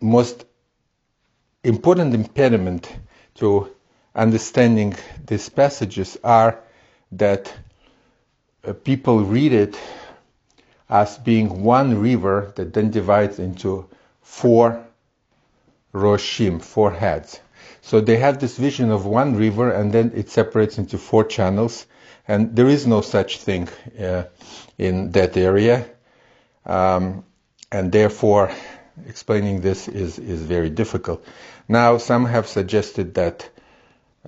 most 0.01 0.45
important 1.63 2.13
impediment 2.13 2.91
to 3.35 3.73
understanding 4.15 4.95
these 5.25 5.49
passages 5.49 6.17
are 6.23 6.59
that 7.11 7.53
uh, 8.65 8.73
people 8.73 9.23
read 9.23 9.53
it 9.53 9.79
as 10.89 11.17
being 11.17 11.63
one 11.63 11.99
river 11.99 12.51
that 12.55 12.73
then 12.73 12.91
divides 12.91 13.39
into 13.39 13.87
four 14.21 14.85
roshim, 15.93 16.61
four 16.61 16.91
heads. 16.91 17.39
So 17.81 18.01
they 18.01 18.17
have 18.17 18.39
this 18.39 18.57
vision 18.57 18.91
of 18.91 19.05
one 19.05 19.35
river 19.35 19.71
and 19.71 19.91
then 19.91 20.11
it 20.15 20.29
separates 20.29 20.77
into 20.77 20.97
four 20.97 21.23
channels. 21.23 21.85
And 22.27 22.55
there 22.55 22.67
is 22.67 22.87
no 22.87 23.01
such 23.01 23.37
thing 23.37 23.69
uh, 23.99 24.23
in 24.77 25.11
that 25.11 25.35
area. 25.35 25.85
Um, 26.65 27.25
and 27.71 27.91
therefore, 27.91 28.51
explaining 29.07 29.61
this 29.61 29.87
is, 29.87 30.19
is 30.19 30.41
very 30.41 30.69
difficult. 30.69 31.25
Now, 31.67 31.97
some 31.97 32.25
have 32.25 32.47
suggested 32.47 33.15
that 33.15 33.49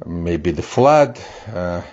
maybe 0.06 0.52
the 0.52 0.62
flood 0.62 1.20
uh, 1.54 1.84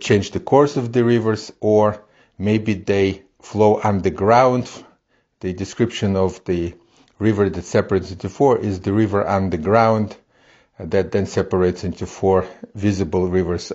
changed 0.00 0.32
the 0.32 0.40
course 0.40 0.76
of 0.76 0.92
the 0.92 1.04
rivers, 1.04 1.52
or 1.60 2.02
maybe 2.38 2.74
they 2.74 3.22
flow 3.42 3.80
underground. 3.82 4.70
The 5.40 5.52
description 5.52 6.16
of 6.16 6.44
the 6.44 6.74
river 7.18 7.48
that 7.50 7.64
separates 7.64 8.10
into 8.10 8.28
four 8.28 8.58
is 8.58 8.80
the 8.80 8.92
river 8.92 9.26
underground. 9.26 10.16
that 10.78 11.12
then 11.12 11.26
separates 11.26 11.84
into 11.84 12.06
four 12.06 12.46
visible 12.74 13.28
rivers 13.28 13.72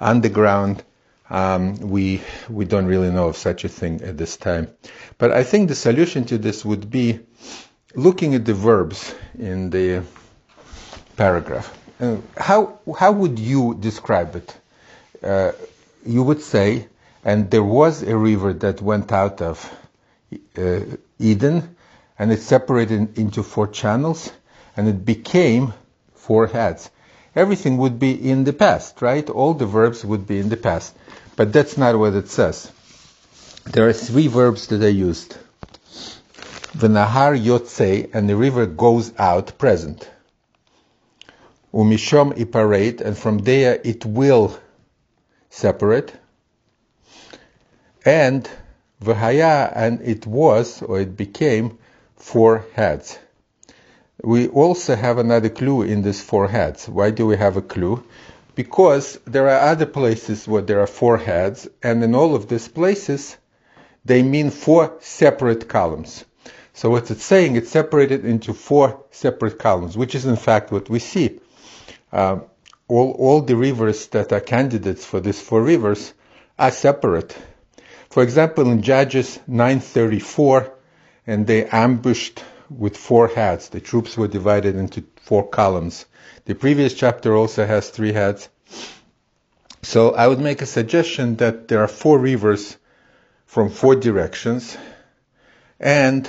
underground. 0.00 0.82
Um, 1.28 1.76
we 1.80 2.20
we 2.48 2.64
don't 2.66 2.86
really 2.86 3.10
know 3.10 3.28
of 3.28 3.36
such 3.36 3.64
a 3.64 3.68
thing 3.68 4.02
at 4.02 4.16
this 4.16 4.36
time, 4.36 4.68
but 5.18 5.32
I 5.32 5.42
think 5.42 5.68
the 5.68 5.74
solution 5.74 6.24
to 6.26 6.38
this 6.38 6.64
would 6.64 6.88
be 6.88 7.20
looking 7.94 8.34
at 8.36 8.44
the 8.44 8.54
verbs 8.54 9.12
in 9.36 9.70
the 9.70 10.04
paragraph. 11.16 11.76
Uh, 12.00 12.18
how 12.36 12.78
how 12.96 13.10
would 13.10 13.38
you 13.40 13.74
describe 13.74 14.36
it? 14.36 14.56
Uh, 15.22 15.52
you 16.04 16.22
would 16.22 16.42
say, 16.42 16.86
and 17.26 17.50
there 17.50 17.64
was 17.64 18.04
a 18.04 18.16
river 18.16 18.52
that 18.52 18.80
went 18.80 19.10
out 19.10 19.42
of 19.42 19.68
uh, 20.56 20.78
Eden, 21.18 21.76
and 22.16 22.30
it 22.30 22.40
separated 22.40 23.18
into 23.18 23.42
four 23.42 23.66
channels, 23.66 24.32
and 24.76 24.86
it 24.86 25.04
became 25.04 25.74
four 26.14 26.46
heads. 26.46 26.88
Everything 27.34 27.78
would 27.78 27.98
be 27.98 28.12
in 28.12 28.44
the 28.44 28.52
past, 28.52 29.02
right? 29.02 29.28
All 29.28 29.54
the 29.54 29.66
verbs 29.66 30.04
would 30.04 30.24
be 30.28 30.38
in 30.38 30.50
the 30.50 30.56
past, 30.56 30.96
but 31.34 31.52
that's 31.52 31.76
not 31.76 31.98
what 31.98 32.14
it 32.14 32.28
says. 32.28 32.70
There 33.64 33.88
are 33.88 33.92
three 33.92 34.28
verbs 34.28 34.68
that 34.68 34.84
are 34.84 34.88
used. 34.88 35.36
The 36.76 36.86
Nahar 36.86 37.36
Yotze, 37.36 38.08
and 38.14 38.28
the 38.28 38.36
river 38.36 38.66
goes 38.66 39.12
out, 39.18 39.58
present. 39.58 40.08
Umishom 41.74 42.38
iparate, 42.38 43.00
and 43.00 43.18
from 43.18 43.38
there 43.38 43.80
it 43.82 44.06
will 44.06 44.56
separate. 45.50 46.14
And 48.06 48.48
Vahaya, 49.02 49.72
and 49.74 50.00
it 50.00 50.28
was, 50.28 50.80
or 50.80 51.00
it 51.00 51.16
became, 51.16 51.76
four 52.14 52.64
heads. 52.74 53.18
We 54.22 54.46
also 54.46 54.94
have 54.94 55.18
another 55.18 55.48
clue 55.48 55.82
in 55.82 56.02
these 56.02 56.22
four 56.22 56.46
heads. 56.46 56.88
Why 56.88 57.10
do 57.10 57.26
we 57.26 57.36
have 57.36 57.56
a 57.56 57.62
clue? 57.62 58.04
Because 58.54 59.18
there 59.26 59.48
are 59.50 59.68
other 59.68 59.86
places 59.86 60.46
where 60.46 60.62
there 60.62 60.80
are 60.80 60.86
four 60.86 61.18
heads, 61.18 61.68
and 61.82 62.02
in 62.04 62.14
all 62.14 62.36
of 62.36 62.48
these 62.48 62.68
places, 62.68 63.36
they 64.04 64.22
mean 64.22 64.50
four 64.50 64.96
separate 65.00 65.68
columns. 65.68 66.24
So 66.74 66.90
what 66.90 67.10
it's 67.10 67.24
saying, 67.24 67.56
it's 67.56 67.70
separated 67.70 68.24
into 68.24 68.54
four 68.54 69.04
separate 69.10 69.58
columns, 69.58 69.96
which 69.96 70.14
is 70.14 70.26
in 70.26 70.36
fact 70.36 70.70
what 70.70 70.88
we 70.88 71.00
see. 71.00 71.40
Uh, 72.12 72.38
all, 72.86 73.16
all 73.18 73.42
the 73.42 73.56
rivers 73.56 74.06
that 74.08 74.32
are 74.32 74.40
candidates 74.40 75.04
for 75.04 75.18
these 75.18 75.40
four 75.40 75.60
rivers 75.60 76.14
are 76.56 76.70
separate. 76.70 77.36
For 78.10 78.22
example, 78.22 78.70
in 78.70 78.82
Judges 78.82 79.38
934, 79.46 80.72
and 81.26 81.46
they 81.46 81.66
ambushed 81.66 82.42
with 82.68 82.96
four 82.96 83.28
heads. 83.28 83.68
The 83.68 83.80
troops 83.80 84.16
were 84.16 84.28
divided 84.28 84.76
into 84.76 85.04
four 85.16 85.48
columns. 85.48 86.06
The 86.44 86.54
previous 86.54 86.94
chapter 86.94 87.34
also 87.34 87.66
has 87.66 87.90
three 87.90 88.12
heads. 88.12 88.48
So 89.82 90.14
I 90.14 90.26
would 90.26 90.40
make 90.40 90.62
a 90.62 90.66
suggestion 90.66 91.36
that 91.36 91.68
there 91.68 91.82
are 91.82 91.88
four 91.88 92.18
rivers 92.18 92.76
from 93.46 93.70
four 93.70 93.94
directions, 93.94 94.76
and 95.78 96.28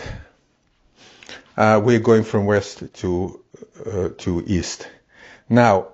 uh, 1.56 1.82
we're 1.84 2.00
going 2.00 2.24
from 2.24 2.46
west 2.46 2.84
to 2.96 3.44
uh, 3.86 4.10
to 4.20 4.44
east. 4.46 4.88
Now, 5.50 5.88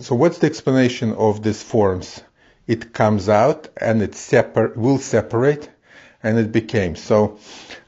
so 0.00 0.14
what's 0.14 0.38
the 0.38 0.46
explanation 0.46 1.12
of 1.12 1.42
these 1.42 1.62
forms? 1.62 2.20
It 2.66 2.92
comes 2.92 3.28
out 3.28 3.68
and 3.76 4.02
it 4.02 4.14
separ- 4.14 4.72
will 4.74 4.98
separate, 4.98 5.68
and 6.22 6.38
it 6.38 6.50
became. 6.50 6.96
So, 6.96 7.38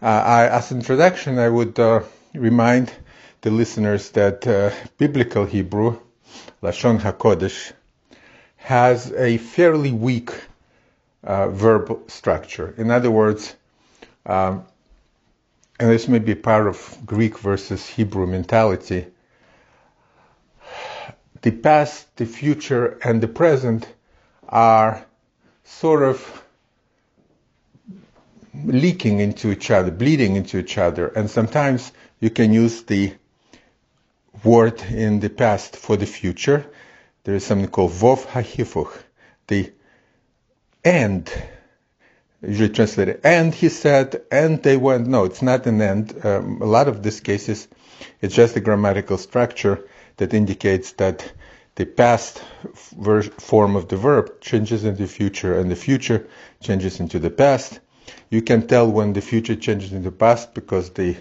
uh, 0.00 0.06
I, 0.06 0.48
as 0.48 0.70
introduction, 0.70 1.38
I 1.38 1.48
would 1.48 1.78
uh, 1.78 2.02
remind 2.34 2.92
the 3.40 3.50
listeners 3.50 4.10
that 4.10 4.46
uh, 4.46 4.70
biblical 4.96 5.44
Hebrew, 5.44 5.98
Lashon 6.62 7.00
Hakodesh, 7.00 7.72
has 8.56 9.12
a 9.12 9.38
fairly 9.38 9.92
weak 9.92 10.30
uh, 11.24 11.48
verb 11.48 12.10
structure. 12.10 12.74
In 12.76 12.90
other 12.90 13.10
words, 13.10 13.54
um, 14.26 14.64
and 15.80 15.90
this 15.90 16.08
may 16.08 16.18
be 16.18 16.34
part 16.34 16.66
of 16.66 16.98
Greek 17.06 17.38
versus 17.38 17.86
Hebrew 17.86 18.26
mentality, 18.26 19.06
the 21.42 21.52
past, 21.52 22.16
the 22.16 22.26
future, 22.26 22.98
and 23.04 23.20
the 23.20 23.28
present 23.28 23.86
are 24.48 25.04
sort 25.64 26.02
of 26.02 26.44
leaking 28.64 29.20
into 29.20 29.50
each 29.50 29.70
other, 29.70 29.90
bleeding 29.90 30.36
into 30.36 30.58
each 30.58 30.78
other, 30.78 31.08
and 31.08 31.30
sometimes 31.30 31.92
you 32.20 32.30
can 32.30 32.52
use 32.52 32.82
the 32.82 33.14
word 34.44 34.80
in 34.82 35.20
the 35.20 35.30
past 35.30 35.76
for 35.76 35.96
the 35.96 36.06
future. 36.06 36.66
There 37.24 37.34
is 37.34 37.44
something 37.44 37.68
called 37.68 37.92
vov 37.92 38.24
hahifuch, 38.26 38.96
the 39.46 39.72
end, 40.84 41.30
usually 42.42 42.70
translated. 42.70 43.20
And 43.24 43.54
he 43.54 43.68
said, 43.68 44.22
and 44.30 44.62
they 44.62 44.76
went. 44.76 45.06
No, 45.06 45.24
it's 45.24 45.42
not 45.42 45.66
an 45.66 45.80
end. 45.80 46.24
Um, 46.24 46.62
a 46.62 46.66
lot 46.66 46.88
of 46.88 47.02
these 47.02 47.20
cases, 47.20 47.68
it's 48.20 48.34
just 48.34 48.56
a 48.56 48.60
grammatical 48.60 49.18
structure 49.18 49.86
that 50.16 50.34
indicates 50.34 50.92
that 50.92 51.32
the 51.78 51.86
past 51.86 52.42
form 53.38 53.76
of 53.76 53.86
the 53.86 53.96
verb 53.96 54.40
changes 54.40 54.82
into 54.82 55.02
the 55.02 55.08
future, 55.08 55.56
and 55.56 55.70
the 55.70 55.76
future 55.76 56.26
changes 56.60 56.98
into 56.98 57.20
the 57.20 57.30
past. 57.30 57.78
You 58.30 58.42
can 58.42 58.66
tell 58.66 58.90
when 58.90 59.12
the 59.12 59.20
future 59.20 59.54
changes 59.54 59.92
into 59.92 60.10
the 60.10 60.16
past 60.16 60.54
because 60.54 60.90
the 60.90 61.16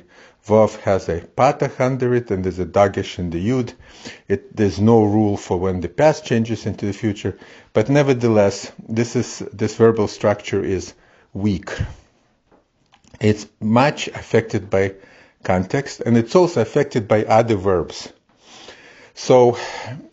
Vav 0.47 0.75
has 0.79 1.09
a 1.09 1.21
patach 1.21 1.79
under 1.79 2.15
it 2.15 2.31
and 2.31 2.43
there's 2.43 2.57
a 2.57 2.65
dagesh 2.65 3.19
in 3.19 3.29
the 3.29 3.49
yud. 3.49 3.71
It, 4.27 4.55
there's 4.55 4.79
no 4.79 5.03
rule 5.03 5.37
for 5.37 5.59
when 5.59 5.81
the 5.81 5.89
past 5.89 6.25
changes 6.25 6.65
into 6.65 6.87
the 6.87 6.93
future, 6.93 7.37
but 7.73 7.87
nevertheless, 7.87 8.71
this 8.89 9.15
is 9.15 9.43
this 9.53 9.75
verbal 9.75 10.07
structure 10.07 10.63
is 10.63 10.95
weak. 11.33 11.69
It's 13.21 13.45
much 13.59 14.07
affected 14.07 14.71
by 14.71 14.95
context 15.43 16.01
and 16.03 16.17
it's 16.17 16.35
also 16.35 16.61
affected 16.61 17.07
by 17.07 17.25
other 17.25 17.57
verbs. 17.57 18.11
So, 19.19 19.57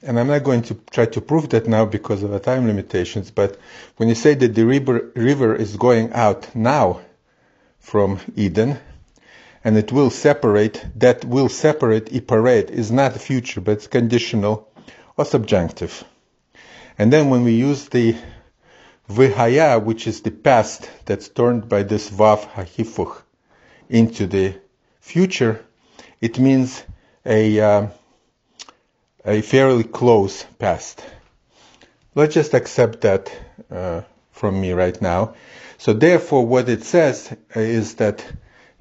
and 0.03 0.19
I'm 0.19 0.29
not 0.29 0.45
going 0.45 0.63
to 0.63 0.75
try 0.91 1.05
to 1.05 1.21
prove 1.21 1.51
that 1.51 1.69
now 1.69 1.85
because 1.85 2.23
of 2.23 2.31
the 2.31 2.39
time 2.41 2.67
limitations, 2.67 3.31
but 3.31 3.59
when 3.99 4.09
you 4.09 4.15
say 4.15 4.33
that 4.33 4.55
the 4.55 4.65
river, 4.65 5.13
river 5.15 5.55
is 5.55 5.77
going 5.77 6.15
out 6.15 6.57
now 6.57 7.03
from 7.81 8.19
Eden, 8.35 8.79
and 9.63 9.77
it 9.77 9.93
will 9.93 10.09
separate, 10.09 10.83
that 10.97 11.23
will 11.27 11.51
separate 11.51 12.07
iparet 12.07 12.71
is 12.71 12.91
not 12.91 13.13
future, 13.21 13.61
but 13.61 13.73
it's 13.73 13.87
conditional 13.89 14.73
or 15.19 15.27
subjunctive. 15.27 16.03
And 16.97 17.13
then 17.13 17.29
when 17.29 17.45
we 17.45 17.53
use 17.53 17.87
the 17.91 18.17
vihaya, 19.11 19.85
which 19.85 20.07
is 20.07 20.23
the 20.23 20.31
past 20.31 20.91
that's 21.05 21.29
turned 21.29 21.69
by 21.69 21.83
this 21.83 22.09
vav 22.09 22.51
hahifuch 22.53 23.21
into 23.91 24.27
the 24.27 24.55
future, 25.03 25.63
it 26.23 26.39
means 26.39 26.83
a, 27.27 27.61
uh, 27.61 27.87
a 29.25 29.41
fairly 29.41 29.85
close 29.85 30.45
past. 30.59 31.05
Let's 32.15 32.35
just 32.35 32.55
accept 32.55 33.01
that 33.03 33.33
uh, 33.71 34.03
from 34.33 34.61
me 34.61 34.73
right 34.73 35.01
now. 35.01 35.35
So 35.79 35.93
therefore, 35.93 36.47
what 36.47 36.69
it 36.69 36.85
says 36.85 37.35
is 37.55 37.95
that 37.97 38.25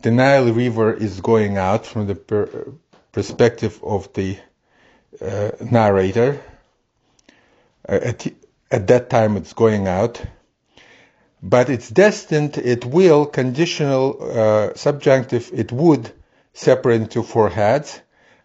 the 0.01 0.12
Nile 0.12 0.51
River 0.51 0.93
is 0.93 1.21
going 1.21 1.58
out 1.58 1.86
from 1.86 2.08
the 2.08 2.15
per- 2.15 2.73
perspective 3.12 3.79
of 3.84 4.12
the 4.13 4.38
uh, 5.21 5.51
narrator. 5.62 6.41
Uh, 7.88 7.99
at, 8.03 8.27
at 8.69 8.88
that 8.88 9.10
time, 9.10 9.38
it's 9.38 9.53
going 9.53 9.88
out, 9.88 10.21
but 11.41 11.69
it's 11.69 11.89
destined, 11.89 12.58
it 12.58 12.86
will, 12.86 13.25
conditional, 13.25 14.17
uh, 14.21 14.73
subjunctive, 14.75 15.51
it 15.53 15.71
would 15.71 16.12
separate 16.53 17.01
into 17.01 17.23
four 17.23 17.49
heads, 17.49 17.99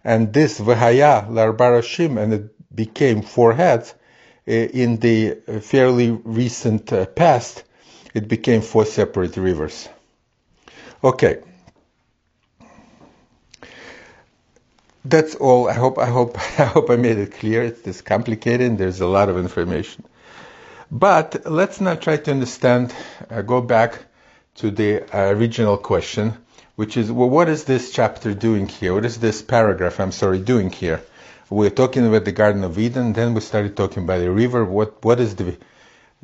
and 0.04 0.32
this 0.32 0.60
Vahaya 0.60 1.28
Larbarashim, 1.28 2.20
and 2.20 2.32
it 2.32 2.74
became 2.74 3.22
four 3.22 3.52
heads 3.54 3.94
uh, 4.46 4.52
in 4.52 4.98
the 4.98 5.34
fairly 5.60 6.10
recent 6.10 6.92
uh, 6.92 7.06
past, 7.06 7.64
it 8.14 8.28
became 8.28 8.62
four 8.62 8.84
separate 8.86 9.36
rivers. 9.36 9.88
Okay. 11.04 11.42
That's 15.04 15.34
all. 15.34 15.68
I 15.68 15.74
hope 15.74 15.98
I 15.98 16.06
hope 16.06 16.36
I 16.58 16.64
hope 16.64 16.90
I 16.90 16.96
made 16.96 17.18
it 17.18 17.32
clear. 17.32 17.62
It's 17.62 17.82
this 17.82 18.02
complicated. 18.02 18.78
There's 18.78 19.00
a 19.00 19.06
lot 19.06 19.28
of 19.28 19.38
information. 19.38 20.04
But 20.90 21.42
let's 21.44 21.80
now 21.80 21.94
try 21.94 22.16
to 22.16 22.30
understand. 22.30 22.94
Uh, 23.30 23.42
go 23.42 23.60
back 23.60 23.98
to 24.56 24.70
the 24.70 25.02
uh, 25.14 25.30
original 25.30 25.76
question, 25.76 26.34
which 26.78 26.96
is, 26.96 27.10
well, 27.10 27.28
what 27.28 27.48
is 27.48 27.64
this 27.64 27.90
chapter 27.90 28.32
doing 28.34 28.68
here? 28.68 28.94
What 28.94 29.04
is 29.04 29.18
this 29.18 29.42
paragraph? 29.42 29.98
I'm 29.98 30.12
sorry, 30.12 30.38
doing 30.38 30.70
here? 30.70 31.02
We're 31.50 31.70
talking 31.70 32.06
about 32.06 32.24
the 32.24 32.30
Garden 32.30 32.62
of 32.62 32.78
Eden. 32.78 33.14
Then 33.14 33.34
we 33.34 33.40
started 33.40 33.76
talking 33.76 34.04
about 34.04 34.18
the 34.20 34.30
river. 34.30 34.64
What 34.64 35.02
what 35.04 35.18
is 35.18 35.34
the 35.34 35.56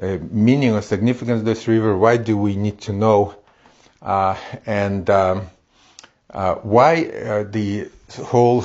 uh, 0.00 0.18
meaning 0.30 0.72
or 0.72 0.80
significance 0.80 1.40
of 1.40 1.44
this 1.44 1.66
river? 1.66 1.98
Why 1.98 2.18
do 2.18 2.36
we 2.36 2.54
need 2.54 2.80
to 2.82 2.92
know? 2.92 3.34
Uh, 4.00 4.36
and 4.64 5.10
um, 5.10 5.50
uh, 6.30 6.54
why 6.56 7.02
uh, 7.06 7.42
the 7.50 7.90
whole 8.22 8.64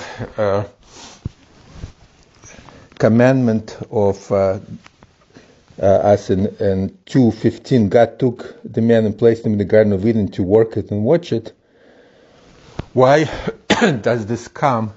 commandment 3.00 3.80
of 3.90 4.32
uh, 4.32 4.60
uh, 5.82 5.86
us 5.86 6.30
in, 6.30 6.46
in 6.60 6.90
2.15, 7.08 7.90
God 7.90 8.20
took 8.20 8.60
the 8.64 8.82
man 8.84 9.06
and 9.08 9.18
placed 9.18 9.44
him 9.44 9.54
in 9.54 9.58
the 9.58 9.66
Garden 9.66 9.94
of 9.94 10.06
Eden 10.06 10.30
to 10.34 10.44
work 10.44 10.78
it 10.78 10.92
and 10.92 11.04
watch 11.04 11.34
it. 11.34 11.54
Why 12.94 13.30
does 14.02 14.26
this 14.26 14.48
come 14.48 14.94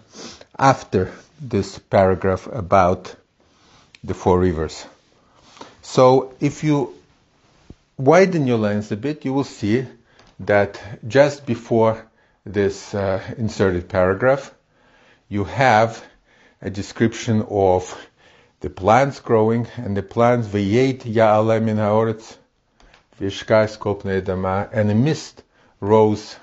after 0.58 1.12
this 1.38 1.78
paragraph 1.78 2.46
about 2.46 3.14
the 4.02 4.14
four 4.14 4.38
rivers? 4.38 4.86
So 5.82 6.34
if 6.40 6.64
you 6.64 6.94
widen 7.98 8.46
your 8.46 8.56
lens 8.56 8.90
a 8.92 8.96
bit, 8.96 9.26
you 9.26 9.34
will 9.34 9.44
see 9.44 9.86
that 10.40 10.80
just 11.06 11.44
before 11.44 12.06
this 12.46 12.94
uh, 12.94 13.20
inserted 13.36 13.90
paragraph, 13.90 14.54
you 15.28 15.44
have 15.44 16.02
a 16.62 16.70
description 16.70 17.44
of 17.50 17.94
the 18.60 18.70
plants 18.70 19.20
growing 19.20 19.66
and 19.76 19.94
the 19.94 20.02
plants 20.02 20.48
vayet 20.48 21.00
ya'ala 21.00 21.62
min 21.62 21.76
ha'oretz 21.76 22.36
v'ishkai 23.20 24.24
dama 24.24 24.68
and 24.72 24.90
a 24.90 24.94
mist 24.94 25.42
rose 25.80 26.36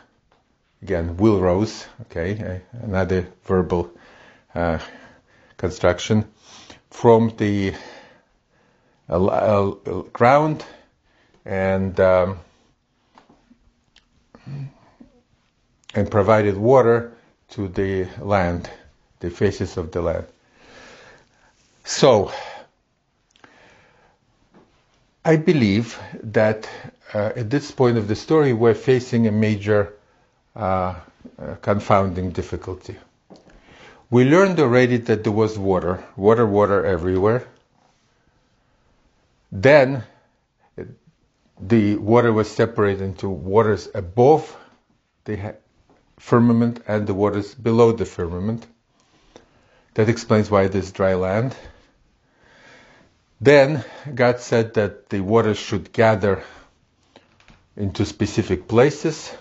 again 0.81 1.17
will 1.17 1.39
rose 1.39 1.85
okay 2.01 2.61
another 2.73 3.27
verbal 3.45 3.91
uh, 4.55 4.79
construction 5.57 6.25
from 6.89 7.33
the 7.37 7.73
uh, 9.09 9.25
uh, 9.25 9.71
ground 10.13 10.63
and 11.45 11.99
um, 11.99 12.39
and 15.95 16.09
provided 16.11 16.55
water 16.57 17.13
to 17.49 17.67
the 17.67 18.07
land, 18.21 18.69
the 19.19 19.29
faces 19.29 19.77
of 19.77 19.91
the 19.91 20.01
land. 20.01 20.25
So, 21.83 22.31
I 25.25 25.37
believe 25.37 25.99
that 26.23 26.69
uh, 27.13 27.31
at 27.35 27.49
this 27.49 27.71
point 27.71 27.97
of 27.97 28.07
the 28.07 28.15
story, 28.15 28.53
we're 28.53 28.75
facing 28.75 29.27
a 29.27 29.31
major 29.31 29.93
Uh, 30.55 30.95
uh, 31.37 31.55
confounding 31.61 32.31
difficulty. 32.31 32.97
We 34.09 34.25
learned 34.25 34.59
already 34.59 34.97
that 34.97 35.23
there 35.23 35.31
was 35.31 35.57
water, 35.57 36.03
water, 36.15 36.45
water 36.45 36.85
everywhere. 36.85 37.47
Then 39.51 40.03
the 41.61 41.97
water 41.97 42.33
was 42.33 42.49
separated 42.49 43.01
into 43.01 43.29
waters 43.29 43.89
above 43.93 44.55
the 45.25 45.55
firmament 46.17 46.81
and 46.87 47.05
the 47.05 47.13
waters 47.13 47.53
below 47.53 47.91
the 47.91 48.05
firmament. 48.05 48.65
That 49.93 50.09
explains 50.09 50.49
why 50.49 50.67
there's 50.67 50.91
dry 50.91 51.15
land. 51.15 51.55
Then 53.41 53.85
God 54.13 54.39
said 54.39 54.73
that 54.75 55.09
the 55.09 55.21
waters 55.21 55.57
should 55.57 55.93
gather 55.93 56.43
into 57.77 58.05
specific 58.05 58.67
places, 58.67 59.31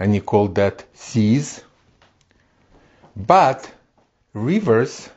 and 0.00 0.12
He 0.12 0.20
called 0.20 0.56
that 0.56 0.84
seas. 0.94 1.62
But 3.14 3.70
rivers 4.32 5.08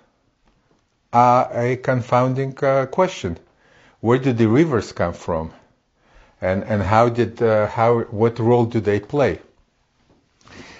are 1.13 1.49
a 1.53 1.77
confounding 1.77 2.57
uh, 2.63 2.85
question. 2.87 3.37
Where 4.01 4.17
did 4.17 4.37
the 4.37 4.47
rivers 4.47 4.91
come 4.91 5.13
from? 5.13 5.53
And, 6.41 6.63
and 6.65 6.83
how 6.83 7.07
did, 7.07 7.41
uh, 7.41 7.67
how, 7.67 8.01
what 8.01 8.37
role 8.39 8.65
do 8.65 8.81
they 8.81 8.99
play? 8.99 9.39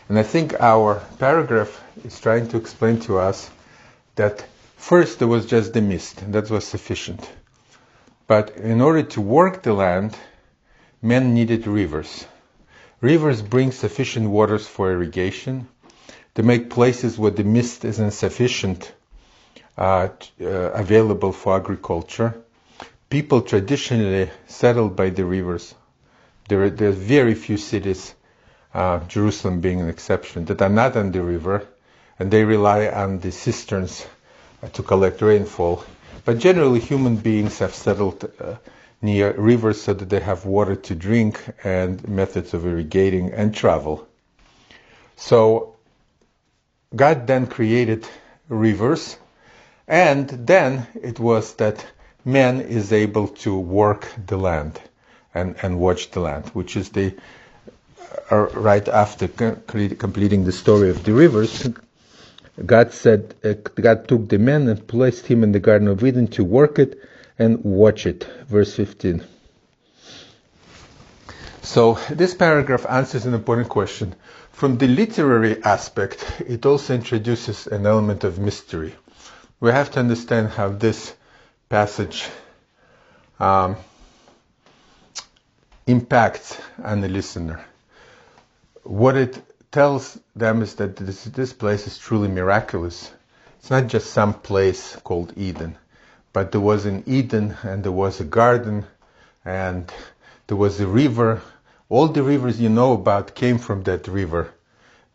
And 0.10 0.20
I 0.20 0.24
think 0.24 0.60
our 0.60 1.02
paragraph 1.20 1.82
is 2.04 2.20
trying 2.20 2.50
to 2.50 2.58
explain 2.58 3.00
to 3.02 3.20
us 3.20 3.50
that 4.16 4.46
first 4.76 5.20
there 5.20 5.28
was 5.30 5.46
just 5.46 5.74
the 5.74 5.82
mist, 5.82 6.22
and 6.22 6.34
that 6.34 6.50
was 6.50 6.68
sufficient. 6.68 7.30
But 8.28 8.58
in 8.58 8.82
order 8.82 9.04
to 9.04 9.22
work 9.22 9.64
the 9.64 9.74
land, 9.74 10.18
men 11.02 11.34
needed 11.34 11.66
rivers. 11.66 12.26
Rivers 13.04 13.42
bring 13.42 13.74
sufficient 13.74 14.30
waters 14.30 14.66
for 14.66 14.90
irrigation. 14.90 15.68
to 16.36 16.44
make 16.44 16.70
places 16.70 17.18
where 17.18 17.32
the 17.32 17.44
mist 17.44 17.86
is 17.86 18.00
insufficient 18.00 18.92
uh, 19.78 20.08
uh, 20.42 20.46
available 20.46 21.32
for 21.32 21.58
agriculture. 21.58 22.34
People 23.10 23.42
traditionally 23.42 24.30
settled 24.48 24.96
by 24.96 25.10
the 25.10 25.26
rivers. 25.26 25.76
There 26.48 26.64
are, 26.64 26.70
there 26.70 26.90
are 26.90 26.92
very 27.18 27.36
few 27.36 27.58
cities 27.58 28.16
uh, 28.74 29.00
Jerusalem 29.08 29.60
being 29.60 29.82
an 29.82 29.90
exception, 29.90 30.46
that 30.46 30.62
are 30.62 30.70
not 30.70 30.96
on 30.96 31.12
the 31.12 31.22
river, 31.22 31.68
and 32.18 32.32
they 32.32 32.44
rely 32.44 32.88
on 32.88 33.20
the 33.20 33.32
cisterns 33.32 34.08
uh, 34.64 34.70
to 34.70 34.82
collect 34.82 35.22
rainfall. 35.22 35.84
But 36.26 36.40
generally, 36.40 36.80
human 36.80 37.18
beings 37.18 37.60
have 37.60 37.76
settled 37.76 38.32
uh, 38.40 38.56
near 39.04 39.34
rivers 39.34 39.82
so 39.82 39.94
that 39.94 40.10
they 40.10 40.20
have 40.20 40.46
water 40.46 40.76
to 40.76 40.96
drink 40.96 41.44
and 41.64 42.08
methods 42.08 42.54
of 42.54 42.66
irrigating 42.66 43.32
and 43.32 43.54
travel. 43.54 44.08
So, 45.16 45.76
God 46.96 47.28
then 47.28 47.48
created 47.48 48.08
rivers, 48.50 49.18
and 49.88 50.30
then 50.30 50.88
it 51.02 51.20
was 51.20 51.56
that 51.56 51.86
man 52.24 52.62
is 52.62 52.94
able 52.94 53.28
to 53.28 53.58
work 53.58 54.08
the 54.26 54.38
land 54.38 54.80
and, 55.34 55.56
and 55.62 55.80
watch 55.80 56.12
the 56.12 56.20
land, 56.20 56.48
which 56.50 56.78
is 56.78 56.90
the 56.90 57.16
right 58.32 58.88
after 58.88 59.28
completing 59.28 60.44
the 60.46 60.52
story 60.52 60.90
of 60.90 61.04
the 61.04 61.14
rivers, 61.14 61.68
God 62.66 62.94
said, 62.94 63.34
uh, 63.44 63.54
God 63.54 64.08
took 64.08 64.30
the 64.30 64.38
man 64.38 64.68
and 64.68 64.88
placed 64.88 65.26
him 65.26 65.44
in 65.44 65.52
the 65.52 65.60
Garden 65.60 65.88
of 65.88 66.04
Eden 66.04 66.28
to 66.30 66.44
work 66.44 66.78
it 66.78 67.00
and 67.44 67.64
watch 67.64 68.06
it. 68.06 68.24
Verse 68.48 68.76
15. 68.76 69.24
So 71.62 71.94
this 72.10 72.34
paragraph 72.34 72.86
answers 72.90 73.26
an 73.26 73.34
important 73.34 73.70
question. 73.70 74.16
From 74.52 74.78
the 74.78 74.88
literary 74.88 75.64
aspect, 75.64 76.42
it 76.48 76.66
also 76.66 76.94
introduces 76.96 77.68
an 77.68 77.86
element 77.86 78.24
of 78.24 78.40
mystery. 78.40 78.96
We 79.60 79.72
have 79.72 79.92
to 79.92 80.00
understand 80.00 80.50
how 80.50 80.70
this 80.70 81.16
passage 81.70 82.28
um, 83.40 83.78
impacts 85.88 86.58
on 86.84 87.02
the 87.02 87.10
listener 87.10 87.64
what 88.84 89.16
it 89.16 89.42
tells 89.72 90.20
them 90.36 90.62
is 90.62 90.76
that 90.76 90.96
this, 90.98 91.24
this 91.26 91.54
place 91.54 91.88
is 91.88 91.98
truly 91.98 92.28
miraculous. 92.28 93.12
It's 93.60 93.70
not 93.70 93.88
just 93.88 94.12
some 94.12 94.34
place 94.34 94.96
called 94.98 95.34
Eden, 95.38 95.78
but 96.34 96.52
there 96.52 96.62
was 96.62 96.86
an 96.86 97.04
Eden 97.08 97.56
and 97.64 97.84
there 97.84 97.92
was 97.92 98.20
a 98.20 98.26
garden 98.26 98.86
and 99.46 99.92
there 100.48 100.58
was 100.58 100.80
a 100.80 100.88
river. 100.88 101.42
All 101.90 102.08
the 102.08 102.24
rivers 102.24 102.60
you 102.60 102.70
know 102.70 102.94
about 102.94 103.36
came 103.36 103.58
from 103.60 103.84
that 103.84 104.08
river. 104.08 104.52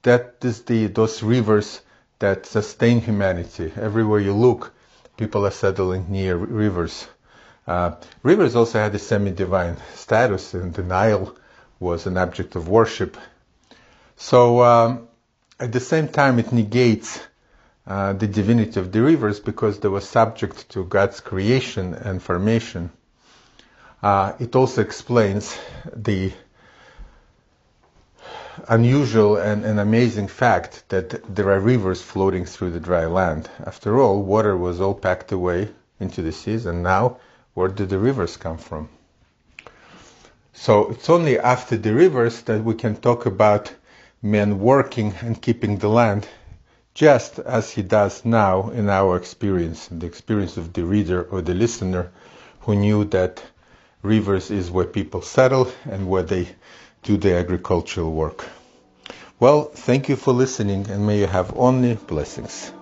That 0.03 0.37
is 0.43 0.63
the 0.63 0.87
those 0.87 1.23
rivers 1.23 1.83
that 2.21 2.47
sustain 2.47 3.01
humanity. 3.01 3.73
Everywhere 3.77 4.21
you 4.21 4.33
look, 4.33 4.73
people 5.17 5.45
are 5.45 5.51
settling 5.51 6.07
near 6.09 6.37
rivers. 6.37 7.07
Uh, 7.67 7.97
rivers 8.23 8.57
also 8.57 8.79
had 8.79 8.95
a 8.95 8.99
semi-divine 8.99 9.77
status, 9.95 10.55
and 10.55 10.73
the 10.73 10.83
Nile 10.83 11.37
was 11.79 12.07
an 12.07 12.17
object 12.17 12.57
of 12.57 12.69
worship 12.69 13.17
so 14.19 14.63
um, 14.65 15.09
at 15.61 15.73
the 15.73 15.81
same 15.81 16.09
time, 16.09 16.39
it 16.41 16.53
negates 16.53 17.21
uh, 17.89 18.13
the 18.13 18.27
divinity 18.27 18.79
of 18.79 18.93
the 18.93 19.01
rivers 19.01 19.41
because 19.41 19.81
they 19.81 19.89
were 19.89 20.03
subject 20.03 20.69
to 20.69 20.85
God's 20.85 21.21
creation 21.21 21.95
and 21.95 22.23
formation. 22.23 22.91
Uh, 24.03 24.35
it 24.39 24.55
also 24.55 24.83
explains 24.83 25.59
the 25.97 26.31
unusual 28.69 29.39
and, 29.39 29.65
and, 29.65 29.81
amazing 29.81 30.29
fact 30.29 30.85
that 30.91 31.35
there 31.35 31.51
are 31.51 31.61
rivers 31.61 32.03
floating 32.03 32.45
through 32.45 32.71
the 32.73 32.81
dry 32.81 33.07
land. 33.07 33.49
After 33.65 33.99
all, 33.99 34.23
water 34.23 34.55
was 34.55 34.83
all 34.83 34.95
packed 34.95 35.33
away 35.33 35.71
into 35.99 36.21
the 36.21 36.33
seas, 36.33 36.67
and 36.67 36.83
now 36.83 37.17
where 37.55 37.69
do 37.69 37.87
the 37.87 37.99
rivers 37.99 38.37
come 38.37 38.59
from? 38.59 38.91
So 40.53 40.91
it's 40.91 41.09
only 41.09 41.39
after 41.39 41.79
the 41.79 41.95
rivers 41.95 42.43
that 42.43 42.63
we 42.63 42.75
can 42.75 42.97
talk 42.97 43.25
about 43.25 43.75
men 44.21 44.59
working 44.59 45.15
and 45.23 45.41
keeping 45.41 45.79
the 45.79 45.89
land, 45.89 46.29
just 46.99 47.39
as 47.39 47.71
he 47.71 47.81
does 47.81 48.25
now 48.25 48.71
in 48.71 48.91
our 48.91 49.17
experience, 49.17 49.87
the 49.87 50.05
experience 50.05 50.57
of 50.57 50.73
the 50.73 50.85
reader 50.85 51.23
or 51.31 51.41
the 51.41 51.55
listener 51.55 52.11
who 52.63 52.75
knew 52.75 53.05
that 53.05 53.41
rivers 54.03 54.51
is 54.51 54.69
where 54.69 54.85
people 54.85 55.23
settle 55.23 55.71
and 55.89 56.09
where 56.09 56.25
they 56.25 56.49
do 57.05 57.17
their 57.17 57.39
agricultural 57.39 58.11
work. 58.11 58.45
Well, 59.39 59.67
thank 59.67 60.09
you 60.09 60.17
for 60.17 60.33
listening 60.33 60.91
and 60.91 61.07
may 61.07 61.21
you 61.21 61.29
have 61.29 61.57
only 61.57 61.95
blessings. 61.95 62.73